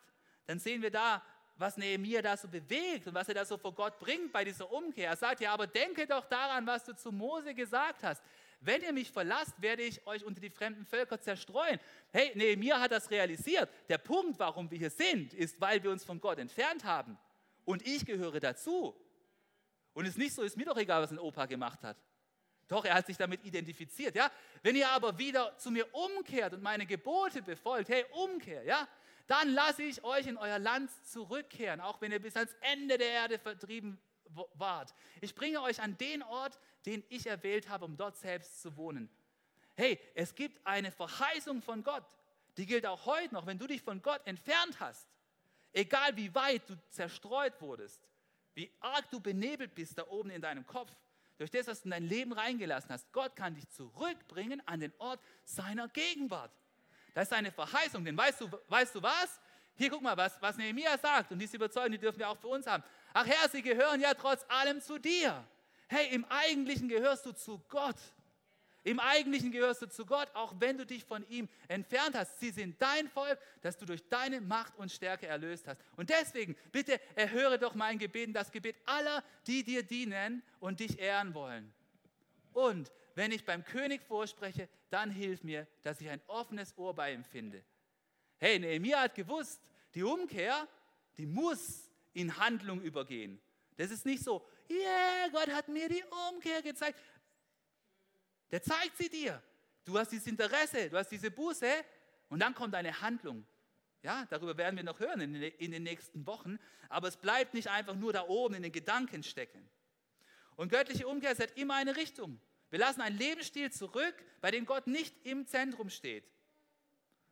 [0.48, 1.22] dann sehen wir da,
[1.56, 4.72] was Nehemiah da so bewegt und was er da so vor Gott bringt bei dieser
[4.72, 5.10] Umkehr.
[5.10, 8.24] Er sagt ja, aber denke doch daran, was du zu Mose gesagt hast.
[8.65, 11.80] Wenn ihr mich verlasst, werde ich euch unter die fremden Völker zerstreuen.
[12.12, 13.69] Hey, Nehemiah hat das realisiert.
[13.89, 17.17] Der Punkt, warum wir hier sind, ist, weil wir uns von Gott entfernt haben.
[17.65, 18.95] Und ich gehöre dazu.
[19.93, 21.97] Und es ist nicht so, ist mir doch egal, was ein Opa gemacht hat.
[22.69, 24.32] Doch, er hat sich damit identifiziert, ja.
[24.62, 28.88] Wenn ihr aber wieder zu mir umkehrt und meine Gebote befolgt, hey, Umkehr, ja,
[29.28, 33.10] dann lasse ich euch in euer Land zurückkehren, auch wenn ihr bis ans Ende der
[33.10, 33.99] Erde vertrieben
[34.56, 34.93] wart.
[35.21, 39.10] Ich bringe euch an den Ort, den ich erwählt habe, um dort selbst zu wohnen.
[39.76, 42.04] Hey, es gibt eine Verheißung von Gott,
[42.58, 45.08] die gilt auch heute noch, wenn du dich von Gott entfernt hast.
[45.72, 48.00] Egal wie weit du zerstreut wurdest,
[48.54, 50.91] wie arg du benebelt bist da oben in deinem Kopf,
[51.38, 53.12] durch das, was du in dein Leben reingelassen hast.
[53.12, 56.52] Gott kann dich zurückbringen an den Ort seiner Gegenwart.
[57.13, 59.39] Das ist eine Verheißung, denn weißt du, weißt du was?
[59.76, 62.48] Hier guck mal, was, was Nehemiah sagt und diese Überzeugung, die dürfen wir auch für
[62.48, 62.84] uns haben.
[63.12, 65.43] Ach Herr, sie gehören ja trotz allem zu dir.
[65.94, 68.00] Hey, im Eigentlichen gehörst du zu Gott.
[68.84, 72.40] Im Eigentlichen gehörst du zu Gott, auch wenn du dich von ihm entfernt hast.
[72.40, 75.80] Sie sind dein Volk, das du durch deine Macht und Stärke erlöst hast.
[75.96, 80.98] Und deswegen, bitte erhöre doch mein Gebet, das Gebet aller, die dir dienen und dich
[80.98, 81.72] ehren wollen.
[82.54, 87.14] Und wenn ich beim König vorspreche, dann hilf mir, dass ich ein offenes Ohr bei
[87.14, 87.64] ihm finde.
[88.40, 89.62] Hey, Nehemiah hat gewusst,
[89.94, 90.68] die Umkehr,
[91.18, 93.40] die muss in Handlung übergehen.
[93.78, 96.99] Das ist nicht so, yeah, Gott hat mir die Umkehr gezeigt.
[98.52, 99.41] Der zeigt sie dir.
[99.86, 101.67] Du hast dieses Interesse, du hast diese Buße
[102.30, 103.45] und dann kommt eine Handlung.
[104.02, 106.60] Ja, darüber werden wir noch hören in, den nächsten Wochen.
[106.89, 109.69] Aber es bleibt nicht einfach nur da oben in den Gedanken stecken.
[110.56, 112.39] Und göttliche Umkehr hat immer eine Richtung.
[112.69, 116.28] Wir lassen einen Lebensstil zurück, bei dem Gott nicht im Zentrum steht,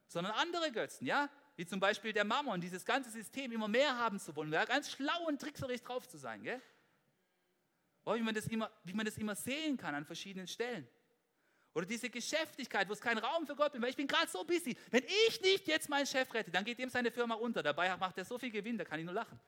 [0.08, 4.20] sondern andere Götzen, ja, wie zum Beispiel der Mammon, dieses ganze System immer mehr haben
[4.20, 6.62] zu wollen, da ganz schlau und trickserig drauf zu sein, gell?
[8.06, 10.88] Wie man, das immer, wie man das immer sehen kann an verschiedenen Stellen.
[11.74, 14.44] Oder diese Geschäftigkeit, wo es kein Raum für Gott ist, weil ich bin gerade so
[14.44, 14.76] busy.
[14.90, 17.64] Wenn ich nicht jetzt meinen Chef rette, dann geht ihm seine Firma unter.
[17.64, 19.40] Dabei macht er so viel Gewinn, da kann ich nur lachen.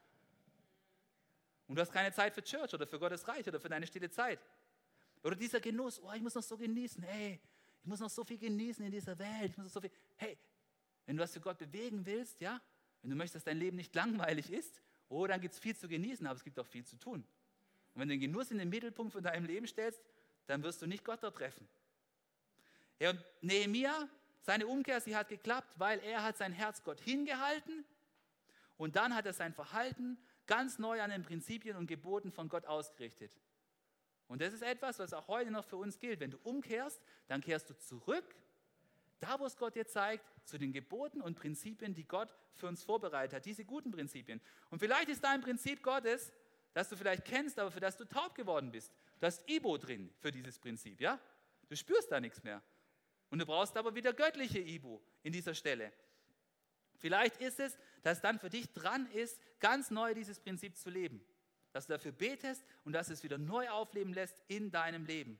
[1.67, 4.09] Und du hast keine Zeit für Church oder für Gottes Reich oder für deine stille
[4.09, 4.39] Zeit.
[5.23, 7.39] Oder dieser Genuss, oh, ich muss noch so genießen, hey,
[7.81, 10.37] ich muss noch so viel genießen in dieser Welt, ich muss noch so viel, hey,
[11.05, 12.61] wenn du was für Gott bewegen willst, ja,
[13.01, 15.87] wenn du möchtest, dass dein Leben nicht langweilig ist, oh, dann gibt es viel zu
[15.87, 17.25] genießen, aber es gibt auch viel zu tun.
[17.93, 20.01] Und wenn du den Genuss in den Mittelpunkt von deinem Leben stellst,
[20.47, 21.67] dann wirst du nicht Gott dort treffen.
[22.99, 24.07] Ja, und Nehemia,
[24.41, 27.85] seine Umkehr, sie hat geklappt, weil er hat sein Herz Gott hingehalten
[28.77, 32.65] und dann hat er sein Verhalten ganz neu an den Prinzipien und Geboten von Gott
[32.65, 33.31] ausgerichtet.
[34.27, 36.19] Und das ist etwas, was auch heute noch für uns gilt.
[36.19, 38.35] Wenn du umkehrst, dann kehrst du zurück,
[39.19, 42.83] da wo es Gott dir zeigt, zu den Geboten und Prinzipien, die Gott für uns
[42.83, 44.41] vorbereitet hat, diese guten Prinzipien.
[44.69, 46.33] Und vielleicht ist da ein Prinzip Gottes,
[46.73, 48.91] das du vielleicht kennst, aber für das du taub geworden bist.
[49.19, 51.19] Du hast Ibo drin für dieses Prinzip, ja?
[51.69, 52.61] Du spürst da nichts mehr.
[53.29, 55.91] Und du brauchst aber wieder göttliche Ibu in dieser Stelle.
[56.97, 61.23] Vielleicht ist es, dass dann für dich dran ist, ganz neu dieses Prinzip zu leben.
[61.71, 65.39] Dass du dafür betest und dass es wieder neu aufleben lässt in deinem Leben.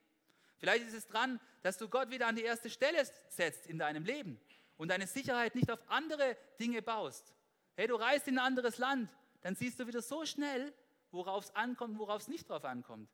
[0.58, 4.06] Vielleicht ist es dran, dass du Gott wieder an die erste Stelle setzt in deinem
[4.06, 4.39] Leben
[4.78, 7.34] und deine Sicherheit nicht auf andere Dinge baust.
[7.76, 9.10] Hey, du reist in ein anderes Land,
[9.41, 10.74] dann siehst du wieder so schnell,
[11.13, 13.10] worauf es ankommt, worauf es nicht drauf ankommt.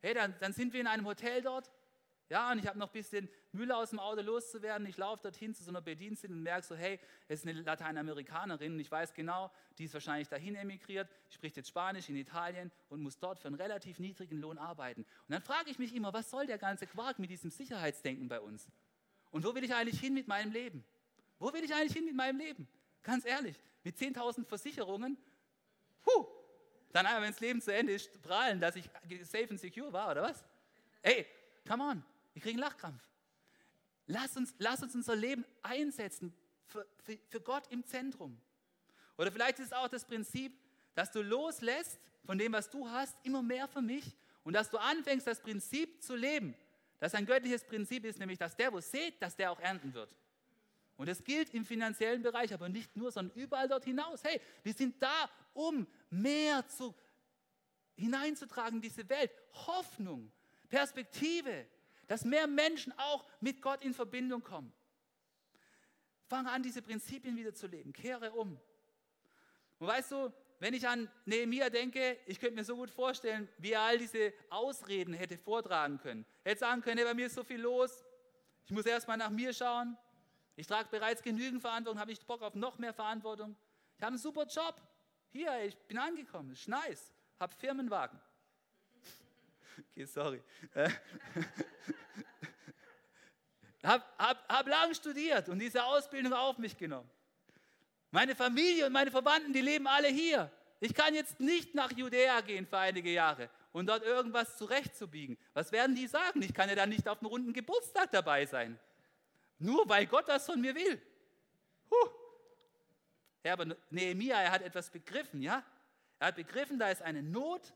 [0.00, 1.70] Hey, dann, dann sind wir in einem Hotel dort
[2.30, 4.86] ja, und ich habe noch ein bisschen Mülle aus dem Auto loszuwerden.
[4.86, 8.72] Ich laufe dorthin zu so einer Bedienstin und merke so, hey, es ist eine Lateinamerikanerin
[8.72, 13.02] und ich weiß genau, die ist wahrscheinlich dahin emigriert, spricht jetzt Spanisch in Italien und
[13.02, 15.02] muss dort für einen relativ niedrigen Lohn arbeiten.
[15.02, 18.40] Und dann frage ich mich immer, was soll der ganze Quark mit diesem Sicherheitsdenken bei
[18.40, 18.68] uns?
[19.30, 20.82] Und wo will ich eigentlich hin mit meinem Leben?
[21.38, 22.66] Wo will ich eigentlich hin mit meinem Leben?
[23.02, 25.18] Ganz ehrlich, mit 10.000 Versicherungen,
[26.06, 26.26] huh,
[26.94, 28.88] dann einmal, wenn das Leben zu Ende ist, prahlen, dass ich
[29.22, 30.44] safe and secure war, oder was?
[31.02, 31.26] Ey,
[31.66, 32.04] come on.
[32.32, 33.02] Wir kriegen Lachkrampf.
[34.06, 36.32] Lass uns, lass uns unser Leben einsetzen
[36.66, 38.40] für, für, für Gott im Zentrum.
[39.18, 40.56] Oder vielleicht ist es auch das Prinzip,
[40.94, 44.78] dass du loslässt von dem, was du hast, immer mehr für mich und dass du
[44.78, 46.54] anfängst, das Prinzip zu leben.
[47.00, 50.14] Das ein göttliches Prinzip ist, nämlich, dass der, wo sät, dass der auch ernten wird.
[50.96, 54.22] Und das gilt im finanziellen Bereich, aber nicht nur, sondern überall dort hinaus.
[54.22, 56.94] Hey, wir sind da, um mehr zu,
[57.96, 59.30] hineinzutragen in diese Welt.
[59.66, 60.30] Hoffnung,
[60.68, 61.66] Perspektive,
[62.06, 64.72] dass mehr Menschen auch mit Gott in Verbindung kommen.
[66.26, 67.92] Fange an, diese Prinzipien wieder zu leben.
[67.92, 68.58] Kehre um.
[69.78, 73.72] Und weißt du, wenn ich an Nehemiah denke, ich könnte mir so gut vorstellen, wie
[73.72, 76.24] er all diese Ausreden hätte vortragen können.
[76.42, 78.04] Hätte sagen können, hey, bei mir ist so viel los,
[78.64, 79.96] ich muss erstmal nach mir schauen.
[80.56, 83.56] Ich trage bereits genügend Verantwortung, habe ich Bock auf noch mehr Verantwortung.
[83.96, 84.80] Ich habe einen super Job.
[85.30, 87.12] Hier, ich bin angekommen, ist nice.
[87.40, 88.20] Habe Firmenwagen.
[89.90, 90.40] Okay, sorry.
[93.82, 97.10] hab, hab, hab lang studiert und diese Ausbildung auf mich genommen.
[98.12, 100.48] Meine Familie und meine Verwandten, die leben alle hier.
[100.78, 105.36] Ich kann jetzt nicht nach Judäa gehen für einige Jahre und dort irgendwas zurechtzubiegen.
[105.52, 106.40] Was werden die sagen?
[106.42, 108.78] Ich kann ja dann nicht auf einem runden Geburtstag dabei sein.
[109.58, 111.00] Nur weil Gott das von mir will.
[111.90, 112.10] Huh.
[113.44, 115.64] Ja, aber Nehemiah, er hat etwas begriffen, ja?
[116.18, 117.74] Er hat begriffen, da ist eine Not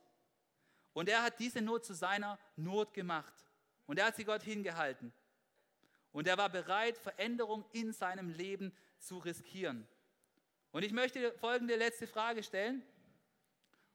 [0.92, 3.34] und er hat diese Not zu seiner Not gemacht.
[3.86, 5.12] Und er hat sie Gott hingehalten.
[6.12, 9.86] Und er war bereit, Veränderung in seinem Leben zu riskieren.
[10.72, 12.82] Und ich möchte folgende letzte Frage stellen.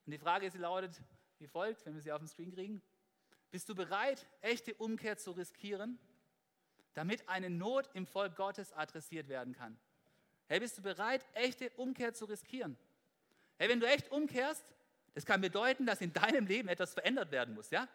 [0.06, 1.02] Und die Frage, sie lautet
[1.40, 2.82] wie folgt, wenn wir sie auf dem Screen kriegen.
[3.52, 6.00] Bist du bereit, echte Umkehr zu riskieren,
[6.94, 9.78] damit eine Not im Volk Gottes adressiert werden kann?
[10.48, 12.78] Hey, bist du bereit, echte Umkehr zu riskieren?
[13.58, 14.66] Hey, wenn du echt umkehrst,
[15.14, 17.88] das kann bedeuten, dass in deinem Leben etwas verändert werden muss, ja?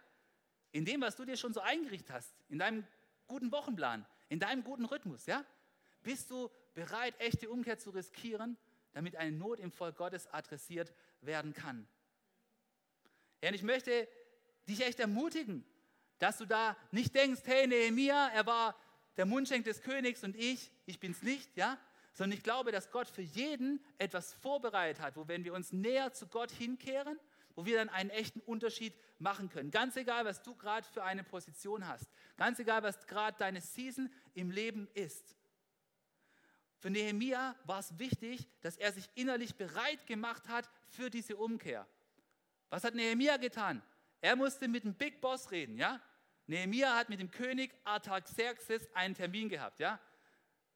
[0.73, 2.87] in dem, was du dir schon so eingerichtet hast, in deinem
[3.27, 5.45] guten Wochenplan, in deinem guten Rhythmus, ja?
[6.03, 8.57] Bist du bereit, echte Umkehr zu riskieren,
[8.93, 11.89] damit eine Not im Volk Gottes adressiert werden kann?
[13.43, 14.09] Ja, und ich möchte
[14.69, 15.65] dich echt ermutigen,
[16.19, 18.77] dass du da nicht denkst, hey, Nehemiah, er war
[19.19, 21.77] der Mundschenk des Königs und ich, ich bin's nicht, ja?
[22.15, 26.13] Sondern ich glaube, dass Gott für jeden etwas vorbereitet hat, wo wenn wir uns näher
[26.13, 27.19] zu Gott hinkehren,
[27.55, 29.73] wo wir dann einen echten Unterschied machen können.
[29.73, 32.07] Ganz egal, was du gerade für eine Position hast.
[32.37, 35.37] Ganz egal, was gerade deine Season im Leben ist.
[36.79, 41.89] Für Nehemia war es wichtig, dass er sich innerlich bereit gemacht hat für diese Umkehr.
[42.71, 43.83] Was hat Nehemia getan?
[44.21, 46.01] Er musste mit dem Big Boss reden, ja?
[46.49, 50.01] Nehemia hat mit dem König Artaxerxes einen Termin gehabt, ja?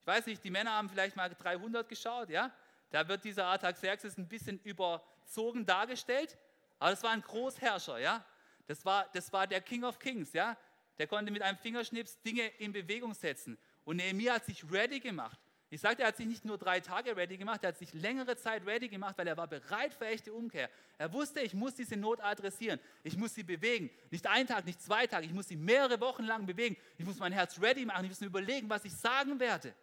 [0.01, 2.53] Ich weiß nicht, die Männer haben vielleicht mal 300 geschaut, ja?
[2.91, 6.37] Da wird dieser Artaxerxes ein bisschen überzogen dargestellt,
[6.79, 8.25] aber das war ein Großherrscher, ja?
[8.66, 10.59] Das war, das war der King of Kings, ja?
[10.99, 13.59] Der konnte mit einem Fingerschnips Dinge in Bewegung setzen.
[13.85, 15.41] Und Nehemia hat sich ready gemacht.
[15.73, 18.37] Ich sagte, er hat sich nicht nur drei Tage ready gemacht, er hat sich längere
[18.37, 20.68] Zeit ready gemacht, weil er war bereit für echte Umkehr.
[20.99, 23.89] Er wusste, ich muss diese Not adressieren, ich muss sie bewegen.
[24.11, 26.77] Nicht einen Tag, nicht zwei Tage, ich muss sie mehrere Wochen lang bewegen.
[26.99, 29.75] Ich muss mein Herz ready machen, ich muss mir überlegen, was ich sagen werde.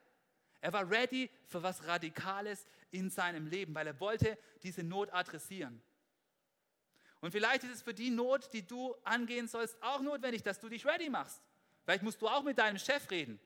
[0.61, 5.81] Er war ready für was Radikales in seinem Leben, weil er wollte diese Not adressieren.
[7.19, 10.69] Und vielleicht ist es für die Not, die du angehen sollst, auch notwendig, dass du
[10.69, 11.41] dich ready machst.
[11.83, 13.39] Vielleicht musst du auch mit deinem Chef reden.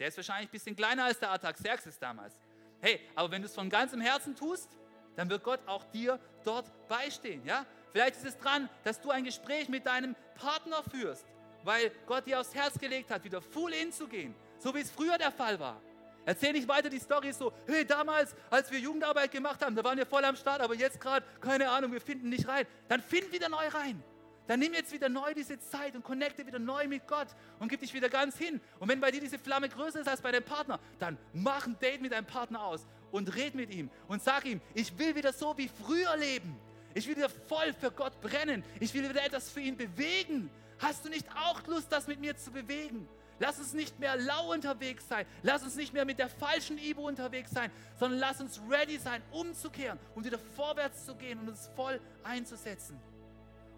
[0.00, 2.34] Der ist wahrscheinlich ein bisschen kleiner als der Artaxerxes damals.
[2.80, 4.70] Hey, aber wenn du es von ganzem Herzen tust,
[5.14, 7.44] dann wird Gott auch dir dort beistehen.
[7.44, 7.66] Ja?
[7.92, 11.26] Vielleicht ist es dran, dass du ein Gespräch mit deinem Partner führst,
[11.64, 14.90] weil Gott dir aufs Herz gelegt hat, wieder full in zu gehen, so wie es
[14.90, 15.80] früher der Fall war.
[16.24, 19.98] Erzähl nicht weiter die Story so, hey, damals, als wir Jugendarbeit gemacht haben, da waren
[19.98, 22.66] wir voll am Start, aber jetzt gerade, keine Ahnung, wir finden nicht rein.
[22.88, 24.02] Dann find wieder neu rein.
[24.50, 27.28] Dann nimm jetzt wieder neu diese Zeit und connecte wieder neu mit Gott
[27.60, 28.60] und gib dich wieder ganz hin.
[28.80, 31.78] Und wenn bei dir diese Flamme größer ist als bei deinem Partner, dann mach ein
[31.78, 35.32] Date mit deinem Partner aus und red mit ihm und sag ihm, ich will wieder
[35.32, 36.58] so wie früher leben.
[36.94, 38.64] Ich will wieder voll für Gott brennen.
[38.80, 40.50] Ich will wieder etwas für ihn bewegen.
[40.80, 43.08] Hast du nicht auch Lust, das mit mir zu bewegen?
[43.38, 45.26] Lass uns nicht mehr lau unterwegs sein.
[45.44, 47.70] Lass uns nicht mehr mit der falschen Ibo unterwegs sein,
[48.00, 53.00] sondern lass uns ready sein, umzukehren und wieder vorwärts zu gehen und uns voll einzusetzen.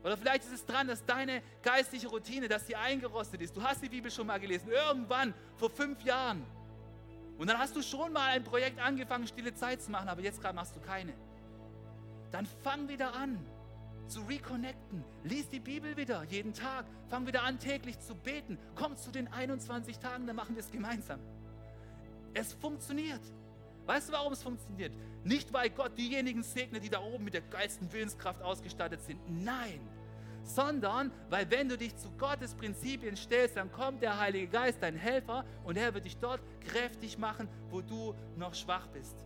[0.02, 3.56] Oder vielleicht ist es dran, dass deine geistliche Routine, dass sie eingerostet ist.
[3.56, 6.44] Du hast die Bibel schon mal gelesen, irgendwann vor fünf Jahren.
[7.38, 10.40] Und dann hast du schon mal ein Projekt angefangen, stille Zeit zu machen, aber jetzt
[10.40, 11.14] gerade machst du keine.
[12.30, 13.38] Dann fang wieder an
[14.08, 15.04] zu reconnecten.
[15.24, 16.84] Lies die Bibel wieder jeden Tag.
[17.08, 18.58] Fang wieder an, täglich zu beten.
[18.74, 21.20] Komm zu den 21 Tagen, dann machen wir es gemeinsam.
[22.34, 23.20] Es funktioniert.
[23.86, 24.92] Weißt du, warum es funktioniert?
[25.24, 29.20] Nicht, weil Gott diejenigen segnet, die da oben mit der geilsten Willenskraft ausgestattet sind.
[29.28, 29.80] Nein.
[30.42, 34.96] Sondern, weil wenn du dich zu Gottes Prinzipien stellst, dann kommt der Heilige Geist, dein
[34.96, 39.16] Helfer, und er wird dich dort kräftig machen, wo du noch schwach bist.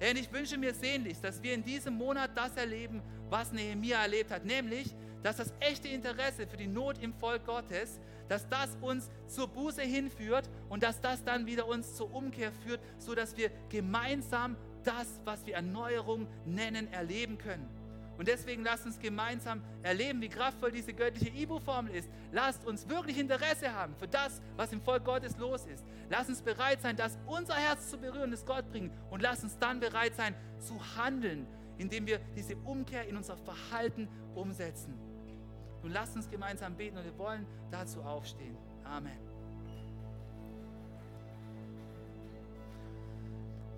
[0.00, 4.30] Und ich wünsche mir sehnlichst, dass wir in diesem Monat das erleben, was Nehemiah erlebt
[4.30, 9.10] hat, nämlich, dass das echte Interesse für die Not im Volk Gottes, dass das uns
[9.26, 14.56] zur Buße hinführt und dass das dann wieder uns zur Umkehr führt, sodass wir gemeinsam
[14.84, 17.68] das, was wir Erneuerung nennen, erleben können.
[18.20, 22.06] Und deswegen lasst uns gemeinsam erleben, wie kraftvoll diese göttliche Ibu-Formel ist.
[22.32, 25.86] Lasst uns wirklich Interesse haben für das, was im Volk Gottes los ist.
[26.10, 28.90] Lasst uns bereit sein, das unser Herz zu berühren, das Gott bringen.
[29.08, 31.46] Und lasst uns dann bereit sein, zu handeln,
[31.78, 34.92] indem wir diese Umkehr in unser Verhalten umsetzen.
[35.82, 38.54] Nun lasst uns gemeinsam beten und wir wollen dazu aufstehen.
[38.84, 39.16] Amen.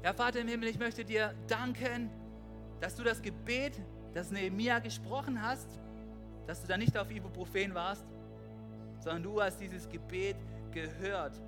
[0.03, 2.11] Herr Vater im Himmel, ich möchte dir danken,
[2.80, 3.80] dass du das Gebet,
[4.15, 5.79] das Nehemiah gesprochen hast,
[6.47, 8.05] dass du da nicht auf Ibuprofen warst,
[9.01, 10.37] sondern du hast dieses Gebet
[10.73, 11.41] gehört.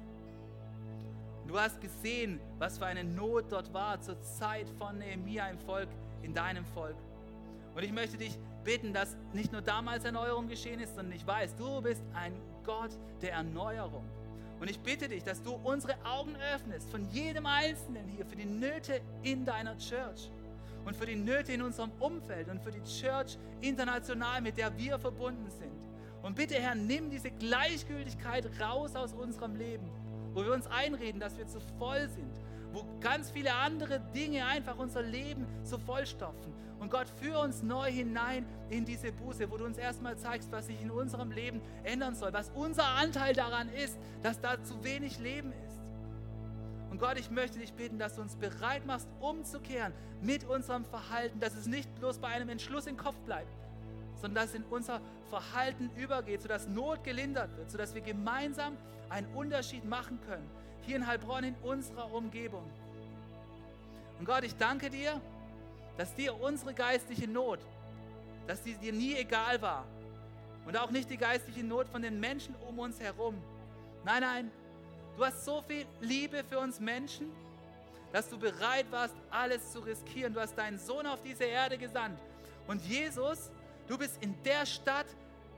[1.46, 5.88] Du hast gesehen, was für eine Not dort war zur Zeit von Nehemiah im Volk,
[6.22, 6.96] in deinem Volk.
[7.74, 11.54] Und ich möchte dich bitten, dass nicht nur damals Erneuerung geschehen ist, sondern ich weiß,
[11.56, 12.32] du bist ein
[12.64, 12.90] Gott
[13.20, 14.04] der Erneuerung.
[14.60, 18.46] Und ich bitte dich, dass du unsere Augen öffnest von jedem Einzelnen hier für die
[18.46, 20.30] Nöte in deiner Church
[20.84, 24.98] und für die Nöte in unserem Umfeld und für die Church international, mit der wir
[24.98, 25.72] verbunden sind.
[26.22, 29.90] Und bitte, Herr, nimm diese Gleichgültigkeit raus aus unserem Leben,
[30.32, 32.32] wo wir uns einreden, dass wir zu voll sind,
[32.72, 36.52] wo ganz viele andere Dinge einfach unser Leben so vollstopfen.
[36.80, 40.66] Und Gott, führe uns neu hinein in diese Buße, wo du uns erstmal zeigst, was
[40.66, 45.18] sich in unserem Leben ändern soll, was unser Anteil daran ist, dass da zu wenig
[45.18, 45.73] Leben ist.
[46.94, 49.92] Und Gott, ich möchte dich bitten, dass du uns bereit machst, umzukehren
[50.22, 53.50] mit unserem Verhalten, dass es nicht bloß bei einem Entschluss im Kopf bleibt,
[54.20, 58.76] sondern dass es in unser Verhalten übergeht, sodass Not gelindert wird, sodass wir gemeinsam
[59.08, 60.48] einen Unterschied machen können.
[60.82, 62.62] Hier in Heilbronn in unserer Umgebung.
[64.20, 65.20] Und Gott, ich danke dir,
[65.96, 67.58] dass dir unsere geistliche Not,
[68.46, 69.84] dass die dir nie egal war.
[70.64, 73.34] Und auch nicht die geistliche Not von den Menschen um uns herum.
[74.04, 74.50] Nein, nein,
[75.16, 77.30] du hast so viel Liebe für uns Menschen,
[78.12, 80.32] dass du bereit warst, alles zu riskieren.
[80.32, 82.18] Du hast deinen Sohn auf diese Erde gesandt.
[82.68, 83.50] Und Jesus,
[83.88, 85.06] du bist in der Stadt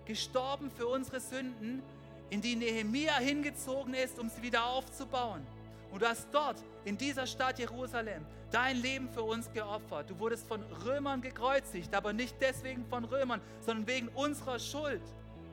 [0.07, 1.83] gestorben für unsere Sünden,
[2.31, 5.47] in die Nehemia hingezogen ist, um sie wieder aufzubauen.
[5.93, 10.11] Und du hast dort, in dieser Stadt Jerusalem, dein Leben für uns geopfert.
[10.11, 15.03] Du wurdest von Römern gekreuzigt, aber nicht deswegen von Römern, sondern wegen unserer Schuld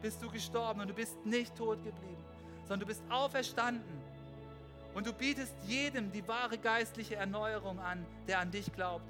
[0.01, 2.23] bist du gestorben und du bist nicht tot geblieben,
[2.63, 4.01] sondern du bist auferstanden.
[4.93, 9.09] Und du bietest jedem die wahre geistliche Erneuerung an, der an dich glaubt.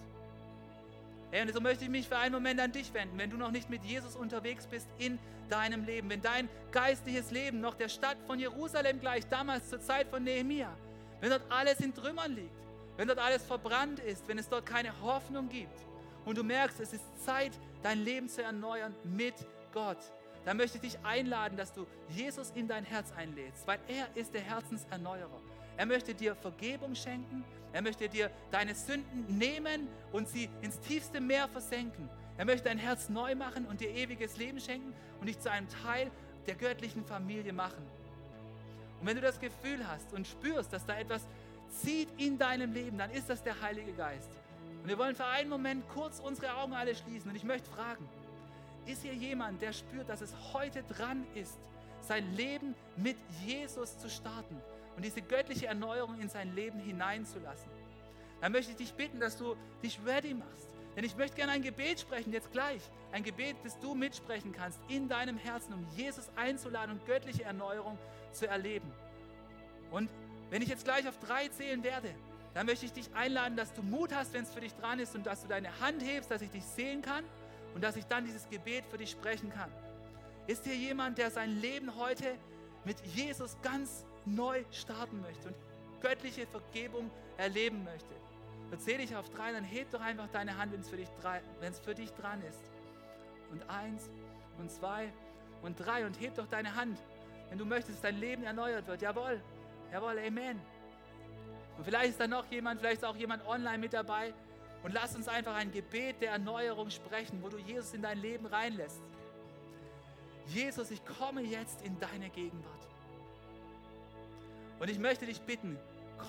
[1.31, 3.51] Hey, und so möchte ich mich für einen Moment an dich wenden, wenn du noch
[3.51, 8.17] nicht mit Jesus unterwegs bist in deinem Leben, wenn dein geistliches Leben noch der Stadt
[8.27, 10.71] von Jerusalem gleich, damals zur Zeit von Nehemia,
[11.19, 12.55] wenn dort alles in Trümmern liegt,
[12.97, 15.79] wenn dort alles verbrannt ist, wenn es dort keine Hoffnung gibt
[16.25, 17.51] und du merkst, es ist Zeit,
[17.81, 19.35] dein Leben zu erneuern mit
[19.73, 19.97] Gott,
[20.45, 24.33] dann möchte ich dich einladen, dass du Jesus in dein Herz einlädst, weil er ist
[24.33, 25.41] der Herzenserneuerer.
[25.77, 31.19] Er möchte dir Vergebung schenken, er möchte dir deine Sünden nehmen und sie ins tiefste
[31.19, 32.09] Meer versenken.
[32.37, 35.67] Er möchte dein Herz neu machen und dir ewiges Leben schenken und dich zu einem
[35.69, 36.11] Teil
[36.45, 37.83] der göttlichen Familie machen.
[38.99, 41.27] Und wenn du das Gefühl hast und spürst, dass da etwas
[41.69, 44.29] zieht in deinem Leben, dann ist das der Heilige Geist.
[44.81, 47.29] Und wir wollen für einen Moment kurz unsere Augen alle schließen.
[47.29, 48.07] Und ich möchte fragen,
[48.85, 51.57] ist hier jemand, der spürt, dass es heute dran ist,
[52.01, 54.57] sein Leben mit Jesus zu starten
[54.95, 57.71] und diese göttliche Erneuerung in sein Leben hineinzulassen?
[58.41, 60.67] Dann möchte ich dich bitten, dass du dich ready machst.
[60.95, 62.81] Denn ich möchte gerne ein Gebet sprechen, jetzt gleich.
[63.11, 67.97] Ein Gebet, das du mitsprechen kannst in deinem Herzen, um Jesus einzuladen und göttliche Erneuerung
[68.31, 68.91] zu erleben.
[69.91, 70.09] Und
[70.49, 72.13] wenn ich jetzt gleich auf drei zählen werde,
[72.53, 75.15] dann möchte ich dich einladen, dass du Mut hast, wenn es für dich dran ist
[75.15, 77.23] und dass du deine Hand hebst, dass ich dich sehen kann
[77.73, 79.71] und dass ich dann dieses Gebet für dich sprechen kann.
[80.47, 82.35] Ist hier jemand, der sein Leben heute
[82.85, 85.55] mit Jesus ganz neu starten möchte und
[86.01, 88.13] göttliche Vergebung erleben möchte?
[88.69, 91.07] Dann zähle ich auf drei, dann heb doch einfach deine Hand, wenn es für, dich
[91.83, 92.59] für dich dran ist.
[93.51, 94.09] Und eins
[94.57, 95.13] und zwei
[95.61, 96.97] und drei und heb doch deine Hand,
[97.49, 99.01] wenn du möchtest, dass dein Leben erneuert wird.
[99.01, 99.41] Jawohl,
[99.91, 100.59] jawohl, Amen.
[101.77, 104.33] Und vielleicht ist da noch jemand, vielleicht ist auch jemand online mit dabei.
[104.83, 108.45] Und lass uns einfach ein Gebet der Erneuerung sprechen, wo du Jesus in dein Leben
[108.45, 109.01] reinlässt.
[110.47, 112.87] Jesus, ich komme jetzt in deine Gegenwart.
[114.79, 115.77] Und ich möchte dich bitten,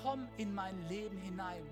[0.02, 1.66] komm in mein Leben hinein.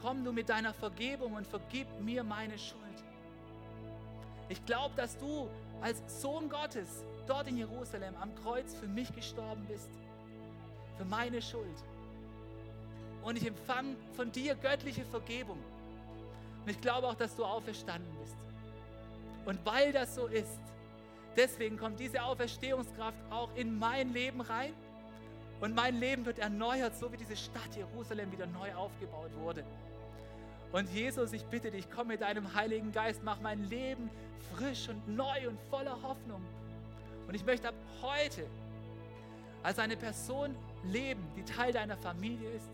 [0.00, 2.80] Komm du mit deiner Vergebung und vergib mir meine Schuld.
[4.48, 5.48] Ich glaube, dass du
[5.80, 9.90] als Sohn Gottes dort in Jerusalem am Kreuz für mich gestorben bist,
[10.98, 11.82] für meine Schuld.
[13.24, 15.58] Und ich empfange von dir göttliche Vergebung.
[16.64, 18.36] Und ich glaube auch, dass du auferstanden bist.
[19.46, 20.60] Und weil das so ist,
[21.36, 24.72] deswegen kommt diese Auferstehungskraft auch in mein Leben rein.
[25.60, 29.64] Und mein Leben wird erneuert, so wie diese Stadt Jerusalem wieder neu aufgebaut wurde.
[30.72, 34.10] Und Jesus, ich bitte dich, komm mit deinem Heiligen Geist, mach mein Leben
[34.54, 36.42] frisch und neu und voller Hoffnung.
[37.26, 38.46] Und ich möchte ab heute
[39.62, 42.68] als eine Person leben, die Teil deiner Familie ist,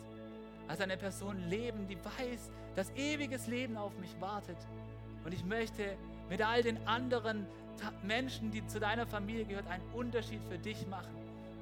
[0.71, 4.57] als eine Person leben, die weiß, dass ewiges Leben auf mich wartet.
[5.25, 5.97] Und ich möchte
[6.29, 7.45] mit all den anderen
[8.05, 11.13] Menschen, die zu deiner Familie gehören, einen Unterschied für dich machen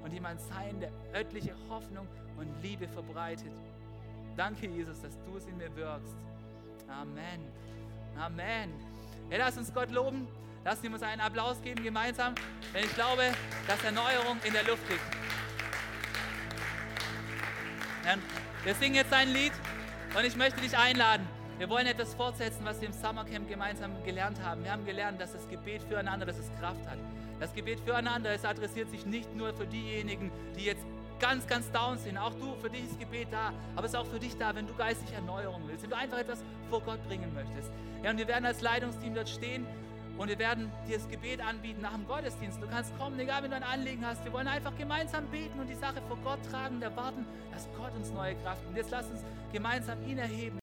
[0.05, 2.07] und jemand sein, der göttliche Hoffnung
[2.37, 3.53] und Liebe verbreitet.
[4.37, 6.15] Danke, Jesus, dass du es in mir wirkst.
[6.87, 7.41] Amen.
[8.19, 8.75] Amen.
[9.31, 10.29] Hey, lass uns Gott loben.
[10.65, 12.35] Lass uns einen Applaus geben gemeinsam,
[12.75, 13.23] denn ich glaube,
[13.67, 15.01] dass Erneuerung in der Luft liegt.
[18.65, 19.53] Wir singen jetzt ein Lied
[20.17, 21.27] und ich möchte dich einladen.
[21.59, 24.65] Wir wollen etwas fortsetzen, was wir im Summercamp gemeinsam gelernt haben.
[24.65, 26.99] Wir haben gelernt, dass das Gebet füreinander, dass es Kraft hat.
[27.39, 30.85] Das Gebet füreinander, es adressiert sich nicht nur für diejenigen, die jetzt
[31.21, 32.19] ganz, ganz down sind.
[32.19, 34.67] Auch du, für dich ist Gebet da, aber es ist auch für dich da, wenn
[34.67, 37.71] du geistig Erneuerung willst, wenn du einfach etwas vor Gott bringen möchtest.
[38.03, 39.67] Ja, und wir werden als Leitungsteam dort stehen
[40.19, 42.61] und wir werden dir das Gebet anbieten nach dem Gottesdienst.
[42.61, 44.25] Du kannst kommen, egal wenn du ein Anliegen hast.
[44.25, 47.95] Wir wollen einfach gemeinsam beten und die Sache vor Gott tragen und erwarten, dass Gott
[47.95, 48.71] uns neue Kraft gibt.
[48.71, 49.21] Und jetzt lass uns
[49.53, 50.59] gemeinsam ihn erheben.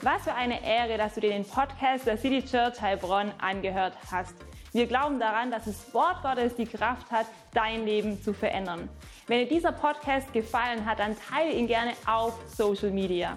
[0.00, 4.34] Was für eine Ehre, dass du dir den Podcast der City Church Heilbronn angehört hast.
[4.72, 8.88] Wir glauben daran, dass das Wort Gottes die Kraft hat, dein Leben zu verändern.
[9.26, 13.36] Wenn dir dieser Podcast gefallen hat, dann teile ihn gerne auf Social Media.